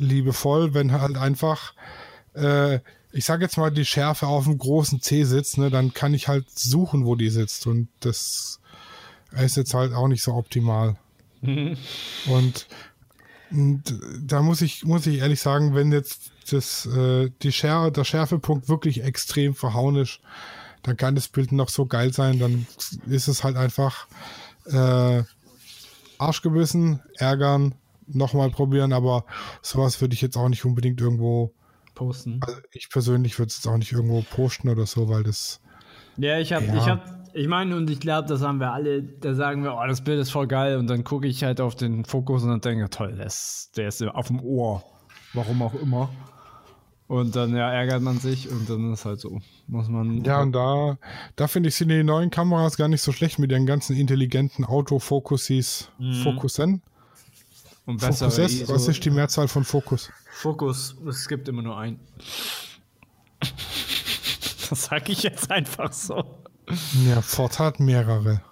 liebevoll, 0.00 0.74
wenn 0.74 0.92
halt 0.92 1.16
einfach 1.16 1.74
äh, 2.34 2.80
ich 3.12 3.24
sage 3.24 3.44
jetzt 3.44 3.56
mal, 3.56 3.70
die 3.70 3.84
Schärfe 3.84 4.26
auf 4.26 4.44
dem 4.44 4.58
großen 4.58 5.00
C 5.00 5.24
sitzt, 5.24 5.58
ne, 5.58 5.70
dann 5.70 5.92
kann 5.92 6.14
ich 6.14 6.28
halt 6.28 6.46
suchen, 6.50 7.04
wo 7.04 7.16
die 7.16 7.30
sitzt. 7.30 7.66
Und 7.66 7.88
das 8.00 8.60
ist 9.32 9.56
jetzt 9.56 9.74
halt 9.74 9.92
auch 9.92 10.08
nicht 10.08 10.22
so 10.22 10.34
optimal. 10.34 10.96
und, 11.42 12.66
und 13.50 13.82
da 14.22 14.42
muss 14.42 14.60
ich, 14.62 14.84
muss 14.84 15.06
ich 15.06 15.18
ehrlich 15.18 15.40
sagen, 15.40 15.74
wenn 15.74 15.92
jetzt 15.92 16.30
das, 16.50 16.86
äh, 16.86 17.30
die 17.42 17.52
Schär, 17.52 17.90
der 17.90 18.04
Schärfepunkt 18.04 18.68
wirklich 18.68 19.02
extrem 19.02 19.54
verhauen 19.54 19.96
ist, 19.96 20.20
dann 20.82 20.96
kann 20.96 21.14
das 21.14 21.28
Bild 21.28 21.52
noch 21.52 21.68
so 21.68 21.86
geil 21.86 22.12
sein, 22.12 22.38
dann 22.38 22.66
ist 23.06 23.28
es 23.28 23.44
halt 23.44 23.56
einfach 23.56 24.06
äh, 24.66 25.22
Arschgebissen, 26.18 27.00
ärgern, 27.16 27.74
nochmal 28.14 28.50
probieren, 28.50 28.92
aber 28.92 29.24
sowas 29.62 30.00
würde 30.00 30.14
ich 30.14 30.22
jetzt 30.22 30.36
auch 30.36 30.48
nicht 30.48 30.64
unbedingt 30.64 31.00
irgendwo 31.00 31.54
posten. 31.94 32.40
Also 32.42 32.60
ich 32.72 32.88
persönlich 32.90 33.38
würde 33.38 33.48
es 33.48 33.58
jetzt 33.58 33.66
auch 33.66 33.76
nicht 33.76 33.92
irgendwo 33.92 34.22
posten 34.22 34.68
oder 34.68 34.86
so, 34.86 35.08
weil 35.08 35.22
das. 35.22 35.60
Ja, 36.16 36.38
ich 36.38 36.52
habe, 36.52 36.66
ja. 36.66 36.76
ich 36.76 36.88
habe, 36.88 37.02
ich 37.34 37.48
meine, 37.48 37.76
und 37.76 37.90
ich 37.90 38.00
glaube, 38.00 38.28
das 38.28 38.42
haben 38.42 38.58
wir 38.58 38.72
alle, 38.72 39.02
da 39.02 39.34
sagen 39.34 39.62
wir, 39.62 39.74
oh, 39.74 39.86
das 39.86 40.02
Bild 40.02 40.18
ist 40.20 40.30
voll 40.30 40.46
geil 40.46 40.76
und 40.76 40.88
dann 40.88 41.04
gucke 41.04 41.26
ich 41.26 41.44
halt 41.44 41.60
auf 41.60 41.74
den 41.74 42.04
Fokus 42.04 42.42
und 42.42 42.50
dann 42.50 42.60
denke, 42.60 42.88
toll, 42.90 43.14
der 43.16 43.26
ist, 43.26 43.72
der 43.76 43.88
ist 43.88 44.02
auf 44.02 44.28
dem 44.28 44.40
Ohr. 44.40 44.82
Warum 45.32 45.62
auch 45.62 45.74
immer. 45.74 46.10
Und 47.06 47.34
dann 47.34 47.56
ja, 47.56 47.72
ärgert 47.72 48.02
man 48.02 48.18
sich 48.18 48.48
und 48.48 48.70
dann 48.70 48.92
ist 48.92 49.04
halt 49.04 49.18
so. 49.18 49.40
Muss 49.66 49.88
man. 49.88 50.22
Ja, 50.22 50.42
und 50.42 50.52
da, 50.52 50.96
da 51.34 51.48
finde 51.48 51.68
ich, 51.68 51.74
sind 51.74 51.88
die 51.88 52.04
neuen 52.04 52.30
Kameras 52.30 52.76
gar 52.76 52.86
nicht 52.86 53.02
so 53.02 53.10
schlecht 53.10 53.40
mit 53.40 53.50
den 53.50 53.66
ganzen 53.66 53.96
intelligenten 53.96 54.64
Autofokusis. 54.64 55.90
Mhm. 55.98 56.14
Fokussen. 56.22 56.82
Und 57.90 58.00
besser. 58.00 58.30
Fokus 58.30 58.68
was 58.68 58.88
ist 58.88 59.04
die 59.04 59.10
Mehrzahl 59.10 59.48
von 59.48 59.64
Fokus? 59.64 60.12
Fokus, 60.30 60.96
es 61.08 61.26
gibt 61.26 61.48
immer 61.48 61.62
nur 61.62 61.76
einen. 61.76 61.98
das 64.70 64.84
sage 64.84 65.10
ich 65.10 65.24
jetzt 65.24 65.50
einfach 65.50 65.92
so. 65.92 66.44
Ja, 67.04 67.20
Ford 67.20 67.58
hat 67.58 67.80
mehrere. 67.80 68.42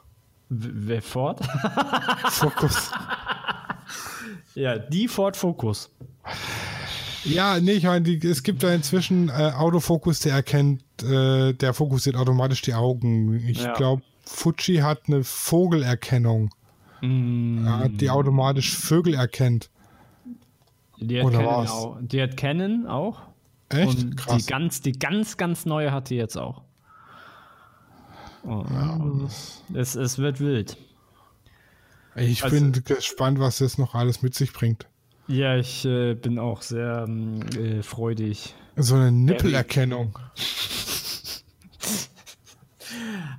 W 0.49 0.69
wer 0.73 1.03
Ford? 1.03 1.41
Fokus. 2.31 2.91
ja, 4.57 4.77
die 4.77 5.07
Ford 5.07 5.37
Fokus. 5.37 5.91
Ja, 7.23 7.61
nee, 7.61 7.73
ich 7.73 7.85
meine, 7.85 8.09
es 8.25 8.43
gibt 8.43 8.65
da 8.65 8.73
inzwischen 8.73 9.29
äh, 9.29 9.53
Autofokus, 9.55 10.19
der 10.21 10.33
erkennt, 10.33 10.83
äh, 11.03 11.53
der 11.53 11.75
fokussiert 11.75 12.17
automatisch 12.17 12.63
die 12.63 12.75
Augen. 12.75 13.47
Ich 13.47 13.63
ja. 13.63 13.75
glaube, 13.75 14.03
Fuji 14.25 14.79
hat 14.79 15.03
eine 15.07 15.23
Vogelerkennung. 15.23 16.51
Mm. 17.01 17.65
Ja, 17.65 17.89
die 17.89 18.11
automatisch 18.11 18.77
Vögel 18.77 19.15
erkennt. 19.15 19.71
Die 21.01 21.19
hat, 21.19 21.27
Oder 21.27 21.39
Canon 21.39 21.57
was? 21.57 21.71
auch. 21.71 21.99
die 22.01 22.23
hat 22.23 22.37
Canon 22.37 22.87
auch. 22.87 23.23
Echt? 23.69 24.03
Und 24.03 24.17
Krass. 24.17 24.45
Die 24.45 24.51
ganz, 24.51 24.81
die 24.81 24.93
ganz, 24.93 25.37
ganz 25.37 25.67
neue 25.67 25.93
hat 25.93 26.11
die 26.11 26.17
jetzt 26.17 26.37
auch. 26.37 26.63
Oh, 28.45 28.65
ja, 28.71 29.01
es, 29.75 29.95
es 29.95 30.19
wird 30.19 30.41
wild. 30.41 30.77
Ich 32.17 32.43
also, 32.43 32.57
bin 32.57 32.73
gespannt, 32.85 33.39
was 33.39 33.59
das 33.59 33.79
noch 33.79 33.95
alles 33.95 34.23
mit 34.23 34.35
sich 34.35 34.53
bringt. 34.53 34.87
Ja, 35.29 35.57
ich 35.57 35.85
äh, 35.85 36.15
bin 36.15 36.39
auch 36.39 36.63
sehr 36.63 37.05
ähm, 37.07 37.43
äh, 37.57 37.83
freudig. 37.83 38.55
So 38.77 38.95
eine 38.95 39.13
Nippelerkennung. 39.13 40.19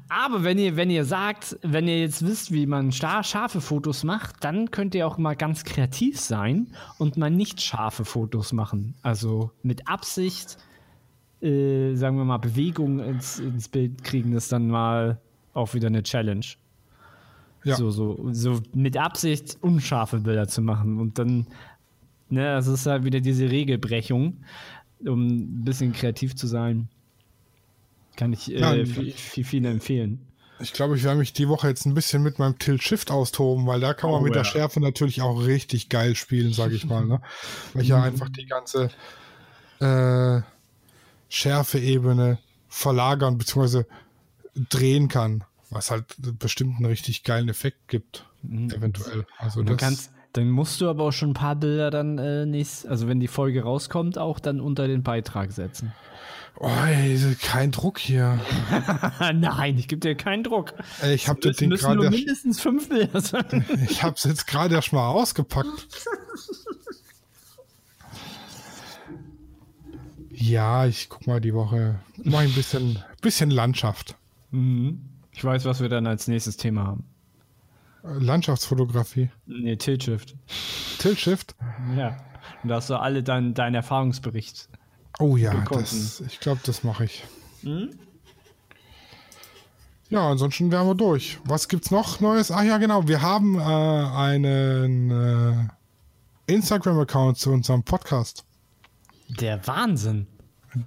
Aber 0.10 0.44
wenn 0.44 0.58
ihr, 0.58 0.76
wenn 0.76 0.90
ihr 0.90 1.06
sagt, 1.06 1.58
wenn 1.62 1.88
ihr 1.88 2.00
jetzt 2.00 2.26
wisst, 2.26 2.52
wie 2.52 2.66
man 2.66 2.92
scharfe 2.92 3.62
Fotos 3.62 4.04
macht, 4.04 4.44
dann 4.44 4.72
könnt 4.72 4.96
ihr 4.96 5.08
auch 5.08 5.18
mal 5.18 5.36
ganz 5.36 5.64
kreativ 5.64 6.20
sein 6.20 6.68
und 6.98 7.18
mal 7.18 7.30
nicht 7.30 7.62
scharfe 7.62 8.06
Fotos 8.06 8.52
machen. 8.52 8.96
Also 9.02 9.52
mit 9.62 9.88
Absicht, 9.88 10.58
äh, 11.42 11.94
sagen 11.96 12.18
wir 12.18 12.26
mal, 12.26 12.38
Bewegung 12.38 13.00
ins, 13.00 13.40
ins 13.40 13.70
Bild 13.70 14.04
kriegen, 14.04 14.34
ist 14.34 14.52
dann 14.52 14.68
mal 14.68 15.20
auch 15.54 15.74
wieder 15.74 15.88
eine 15.88 16.04
Challenge. 16.04 16.46
Ja. 17.64 17.76
So, 17.76 17.92
so, 17.92 18.30
so 18.32 18.62
mit 18.74 18.98
Absicht 18.98 19.58
unscharfe 19.62 20.20
Bilder 20.20 20.48
zu 20.48 20.62
machen. 20.62 21.00
Und 21.00 21.20
dann 21.20 21.46
Ne, 22.30 22.44
das 22.44 22.68
ist 22.68 22.86
halt 22.86 23.04
wieder 23.04 23.22
diese 23.22 23.50
Regelbrechung, 23.50 24.38
um 25.06 25.28
ein 25.28 25.64
bisschen 25.64 25.94
kreativ 25.94 26.36
zu 26.36 26.46
sein. 26.46 26.88
Kann 28.20 28.34
ich 28.34 28.54
äh, 28.54 28.60
ja, 28.60 28.74
viel, 28.86 29.14
viel, 29.14 29.46
viel 29.46 29.66
empfehlen. 29.66 30.20
Ich 30.60 30.74
glaube, 30.74 30.98
ich 30.98 31.06
werde 31.06 31.20
mich 31.20 31.32
die 31.32 31.48
Woche 31.48 31.70
jetzt 31.70 31.86
ein 31.86 31.94
bisschen 31.94 32.22
mit 32.22 32.38
meinem 32.38 32.60
Tilt-Shift 32.60 33.12
austoben, 33.12 33.66
weil 33.66 33.80
da 33.80 33.94
kann 33.94 34.12
man 34.12 34.20
oh, 34.20 34.24
mit 34.24 34.36
ja. 34.36 34.42
der 34.42 34.44
Schärfe 34.44 34.82
natürlich 34.82 35.22
auch 35.22 35.46
richtig 35.46 35.88
geil 35.88 36.18
spielen, 36.18 36.52
sage 36.52 36.76
ich 36.76 36.86
mal. 36.86 37.06
Ne? 37.06 37.22
Weil 37.74 37.84
ich 37.84 37.88
ja 37.88 38.04
einfach 38.04 38.28
die 38.28 38.46
ganze 38.46 38.90
äh, 39.80 40.42
Schärfe-Ebene 41.30 42.40
verlagern 42.68 43.38
bzw. 43.38 43.84
drehen 44.54 45.08
kann, 45.08 45.46
was 45.70 45.90
halt 45.90 46.04
bestimmt 46.40 46.76
einen 46.76 46.88
richtig 46.88 47.24
geilen 47.24 47.48
Effekt 47.48 47.88
gibt, 47.88 48.26
mhm. 48.42 48.70
eventuell. 48.72 49.26
Also 49.38 49.64
du 49.64 49.78
kannst 49.78 50.12
dann 50.34 50.50
musst 50.50 50.80
du 50.82 50.90
aber 50.90 51.06
auch 51.06 51.12
schon 51.12 51.32
ein 51.32 51.34
paar 51.34 51.56
Bilder 51.56 51.90
dann 51.90 52.18
äh, 52.18 52.46
nächst, 52.46 52.88
also 52.88 53.08
wenn 53.08 53.20
die 53.20 53.28
Folge 53.28 53.64
rauskommt, 53.64 54.18
auch 54.18 54.40
dann 54.40 54.60
unter 54.60 54.88
den 54.88 55.04
Beitrag 55.04 55.52
setzen. 55.52 55.92
Oh, 56.62 56.68
ey, 56.68 57.18
kein 57.42 57.72
Druck 57.72 58.00
hier. 58.00 58.40
Nein, 59.34 59.78
ich 59.78 59.88
gebe 59.88 60.02
dir 60.02 60.16
keinen 60.16 60.44
Druck. 60.44 60.74
Ey, 61.02 61.14
ich 61.14 61.30
habe 61.30 61.40
das 61.40 61.58
Ding 61.58 61.70
gerade 61.70 62.10
mindestens 62.10 62.60
fünf 62.60 62.90
Bilder 62.90 63.22
sein. 63.22 63.66
ich 63.90 64.04
habe 64.04 64.16
es 64.16 64.26
jetzt 64.26 64.46
gerade 64.46 64.76
erst 64.76 64.92
mal 64.92 65.08
ausgepackt. 65.08 65.88
ja, 70.32 70.86
ich 70.86 71.08
guck 71.08 71.28
mal 71.28 71.40
die 71.40 71.54
Woche. 71.54 72.02
Mach 72.24 72.40
ein 72.40 72.54
bisschen, 72.54 73.00
bisschen 73.22 73.52
Landschaft. 73.52 74.16
Mhm. 74.52 75.02
Ich 75.32 75.44
weiß, 75.44 75.64
was 75.64 75.80
wir 75.80 75.88
dann 75.88 76.08
als 76.08 76.28
nächstes 76.28 76.58
Thema 76.58 76.86
haben. 76.86 77.06
Landschaftsfotografie. 78.04 79.30
Nee, 79.46 79.76
Tiltshift. 79.76 80.36
Tiltshift? 81.00 81.56
Ja. 81.98 82.18
Und 82.64 82.70
da 82.70 82.76
hast 82.76 82.90
du 82.90 82.96
alle 82.96 83.24
deinen 83.24 83.54
dein 83.54 83.76
Erfahrungsbericht. 83.76 84.70
Oh 85.20 85.36
ja, 85.36 85.54
das, 85.70 86.22
ich 86.22 86.40
glaube, 86.40 86.62
das 86.64 86.84
mache 86.84 87.06
ich. 87.06 87.26
Hm? 87.62 87.90
Ja, 90.10 90.30
ansonsten 90.30 90.72
wären 90.72 90.88
wir 90.88 90.96
durch. 90.96 91.40
Was 91.44 91.68
gibt's 91.68 91.92
noch 91.92 92.20
Neues? 92.20 92.52
Ach 92.52 92.64
ja, 92.64 92.78
genau. 92.78 93.08
Wir 93.08 93.22
haben 93.22 93.60
äh, 93.60 93.62
einen 93.62 95.12
äh, 95.12 96.54
Instagram-Account 96.54 97.38
zu 97.38 97.52
unserem 97.52 97.84
Podcast. 97.84 98.44
Der 99.28 99.66
Wahnsinn. 99.68 100.26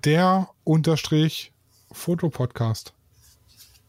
Der 0.04 0.48
unterstrich 0.64 1.52
Fotopodcast. 1.92 2.94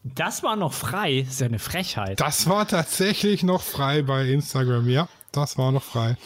Das 0.04 0.42
war 0.42 0.54
noch 0.54 0.74
frei, 0.74 1.20
ist 1.20 1.40
ja 1.40 1.46
eine 1.46 1.58
Frechheit. 1.58 2.20
Das 2.20 2.46
war 2.46 2.68
tatsächlich 2.68 3.42
noch 3.42 3.62
frei 3.62 4.02
bei 4.02 4.28
Instagram, 4.28 4.88
ja. 4.88 5.08
Das 5.32 5.56
war 5.56 5.72
noch 5.72 5.82
frei. 5.82 6.16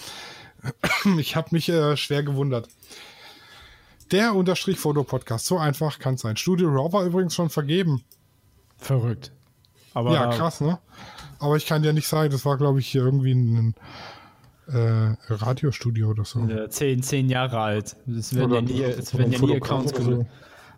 Ich 1.18 1.36
habe 1.36 1.48
mich 1.52 1.68
äh, 1.68 1.96
schwer 1.96 2.24
gewundert. 2.24 2.68
Der 4.10 4.34
Unterstrich 4.34 4.78
Fotopodcast, 4.78 5.46
so 5.46 5.58
einfach 5.58 6.00
kann 6.00 6.14
es 6.14 6.22
sein. 6.22 6.36
Studio 6.36 6.68
Raw 6.68 6.92
war 6.92 7.04
übrigens 7.04 7.34
schon 7.34 7.50
vergeben. 7.50 8.02
Verrückt. 8.76 9.32
Aber 9.94 10.12
ja, 10.12 10.26
krass, 10.30 10.60
ne? 10.60 10.78
Aber 11.38 11.56
ich 11.56 11.66
kann 11.66 11.82
dir 11.82 11.92
nicht 11.92 12.08
sagen, 12.08 12.30
das 12.30 12.44
war, 12.44 12.56
glaube 12.56 12.80
ich, 12.80 12.94
irgendwie 12.94 13.34
ein, 13.34 13.74
äh, 14.66 15.14
Radiostudio 15.28 16.08
oder 16.08 16.24
so. 16.24 16.40
Ja, 16.40 16.68
zehn, 16.68 17.02
zehn 17.02 17.28
Jahre 17.28 17.60
alt. 17.60 17.96
Es 18.06 18.34
werden, 18.34 18.52
ja 18.52 18.60
nie, 18.60 18.80
werden 18.80 19.32
ja 19.32 19.38
nie 19.38 19.56
Accounts 19.56 19.92
gelöscht. 19.92 20.26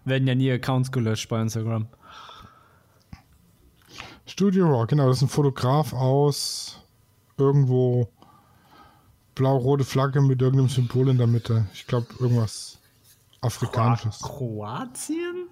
Werden 0.05 0.29
ja 0.29 0.35
nie 0.35 0.53
Accounts 0.53 0.93
gelöscht 0.93 1.29
bei 1.29 1.41
Instagram. 1.41 1.89
Studio 4.31 4.69
Raw, 4.69 4.87
genau, 4.87 5.09
das 5.09 5.17
ist 5.17 5.23
ein 5.23 5.29
Fotograf 5.29 5.93
aus 5.93 6.79
irgendwo 7.37 8.09
blau-rote 9.35 9.83
Flagge 9.83 10.21
mit 10.21 10.41
irgendeinem 10.41 10.69
Symbol 10.69 11.09
in 11.09 11.19
der 11.19 11.27
Mitte. 11.27 11.67
Ich 11.75 11.89
glaube, 11.89 12.07
irgendwas 12.21 12.79
Afrikanisches. 13.41 14.21
Kroatien? 14.21 15.49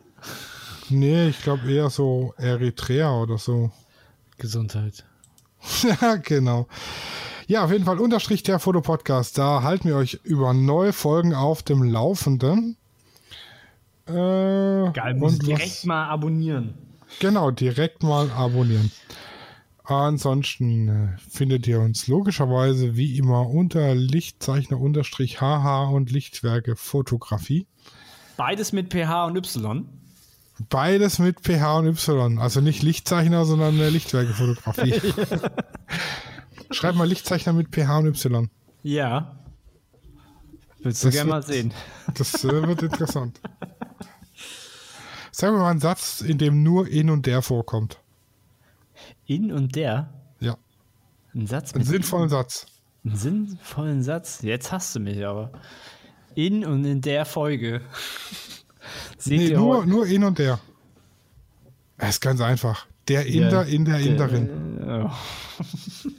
Nee, 0.91 1.29
ich 1.31 1.43
glaube 1.43 1.69
eher 1.69 1.91
so 1.91 2.35
Eritrea 2.37 3.21
oder 3.21 3.37
so. 3.37 3.73
Gesundheit. 4.37 5.05
ja, 6.01 6.15
genau. 6.15 6.69
Ja, 7.49 7.65
auf 7.65 7.73
jeden 7.73 7.85
Fall 7.85 7.99
Unterstrich 7.99 8.45
der 8.45 8.61
Fotopodcast. 8.61 9.37
Da 9.37 9.65
halten 9.65 9.89
wir 9.89 9.97
euch 9.97 10.21
über 10.23 10.55
neue 10.55 10.93
Folgen 10.93 11.35
auf 11.35 11.65
dem 11.65 11.83
Laufenden. 11.83 12.77
Äh, 14.07 14.13
Geil, 14.13 15.15
muss 15.15 15.41
direkt 15.41 15.85
mal 15.85 16.09
abonnieren. 16.09 16.88
Genau, 17.21 17.51
direkt 17.51 18.03
mal 18.03 18.31
abonnieren. 18.31 18.91
Ansonsten 19.85 20.89
äh, 20.89 21.17
findet 21.31 21.67
ihr 21.67 21.81
uns 21.81 22.09
logischerweise 22.09 22.97
wie 22.97 23.17
immer 23.17 23.49
unter 23.49 23.95
Lichtzeichner-HH 23.95 25.91
und 25.91 26.11
Lichtwerke 26.11 26.77
Fotografie. 26.77 27.67
Beides 28.37 28.73
mit 28.73 28.93
PH 28.93 29.25
und 29.25 29.37
Y. 29.37 29.89
Beides 30.69 31.19
mit 31.19 31.41
PH 31.41 31.79
und 31.79 31.87
Y. 31.87 32.39
Also 32.39 32.61
nicht 32.61 32.83
Lichtzeichner, 32.83 33.47
sondern 33.47 33.81
äh, 33.81 33.89
Lichtwerke 33.89 34.35
Fotografie. 34.35 35.01
Schreib 36.71 36.95
mal 36.95 37.09
Lichtzeichner 37.09 37.55
mit 37.55 37.75
PH 37.75 37.99
und 37.99 38.07
Y. 38.09 38.51
Ja. 38.83 39.39
Willst 40.81 41.03
du 41.03 41.09
Das 41.09 41.15
gerne 41.15 41.31
mal 41.31 41.43
sehen? 41.43 41.73
Das 42.15 42.45
äh, 42.45 42.67
wird 42.67 42.83
interessant. 42.83 43.41
Sag 45.41 45.53
mir 45.53 45.59
mal 45.59 45.71
einen 45.71 45.79
Satz, 45.79 46.21
in 46.21 46.37
dem 46.37 46.65
nur 46.65 46.89
in 46.89 47.11
und 47.11 47.25
der 47.25 47.43
vorkommt. 47.43 48.01
In 49.25 49.53
und 49.53 49.77
der? 49.77 50.13
Ja, 50.41 50.57
Ein 51.33 51.47
Satz 51.47 51.73
einen 51.75 51.85
sinnvollen 51.85 52.29
Satz. 52.29 52.67
Einen 53.05 53.15
sinnvollen 53.15 54.03
Satz? 54.03 54.43
Jetzt 54.43 54.73
hast 54.73 54.97
du 54.97 54.99
mich 55.01 55.25
aber. 55.25 55.53
In 56.35 56.65
und 56.67 56.85
in 56.85 57.03
der 57.03 57.25
Folge. 57.25 57.83
Seht 59.19 59.39
Nee, 59.39 59.47
ihr 59.51 59.59
nur, 59.59 59.77
heute- 59.79 59.89
nur 59.89 60.07
in 60.09 60.25
und 60.25 60.41
der. 60.41 60.59
Es 61.99 62.09
ist 62.17 62.21
ganz 62.21 62.41
einfach. 62.41 62.87
Der 63.07 63.27
Inder 63.27 63.65
in 63.65 63.85
der 63.85 64.01
Inderin. 64.01 64.79
Äh, 64.83 65.05
oh. 65.05 65.11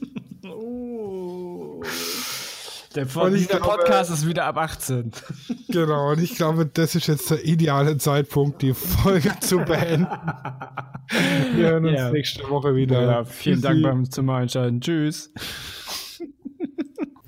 Der, 2.96 3.06
dieser 3.06 3.60
glaube- 3.60 3.60
Podcast 3.60 4.10
ist 4.12 4.26
wieder 4.28 4.46
ab 4.46 4.58
18. 4.58 5.12
Genau, 5.70 6.12
und 6.12 6.20
ich 6.24 6.36
glaube, 6.36 6.66
das 6.66 6.96
ist 6.96 7.06
jetzt 7.08 7.30
der 7.30 7.46
ideale 7.46 7.98
Zeitpunkt, 8.00 8.62
die 8.64 8.74
Folge 8.74 9.32
zu 9.40 9.60
beenden. 9.60 10.08
Wir 11.56 11.68
hören 11.70 11.86
uns 11.86 11.98
Ja. 11.98 12.10
nächste 12.12 12.50
Woche 12.50 12.76
wieder. 12.76 13.02
Ja, 13.04 13.24
vielen 13.26 13.62
Dank 13.62 13.84
beim 13.84 14.10
zum 14.10 14.30
Einschalten. 14.32 14.82
Tschüss. 14.82 15.32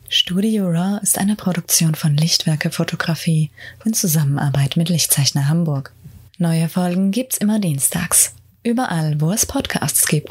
Studio 0.09 0.67
Raw 0.67 0.99
ist 1.01 1.17
eine 1.17 1.35
Produktion 1.35 1.95
von 1.95 2.15
Lichtwerke 2.17 2.69
Fotografie 2.69 3.49
in 3.85 3.93
Zusammenarbeit 3.93 4.75
mit 4.77 4.89
Lichtzeichner 4.89 5.47
Hamburg. 5.47 5.93
Neue 6.37 6.67
Folgen 6.67 7.11
gibt's 7.11 7.37
immer 7.37 7.59
dienstags. 7.59 8.33
Überall, 8.63 9.19
wo 9.21 9.31
es 9.31 9.45
Podcasts 9.45 10.07
gibt. 10.07 10.29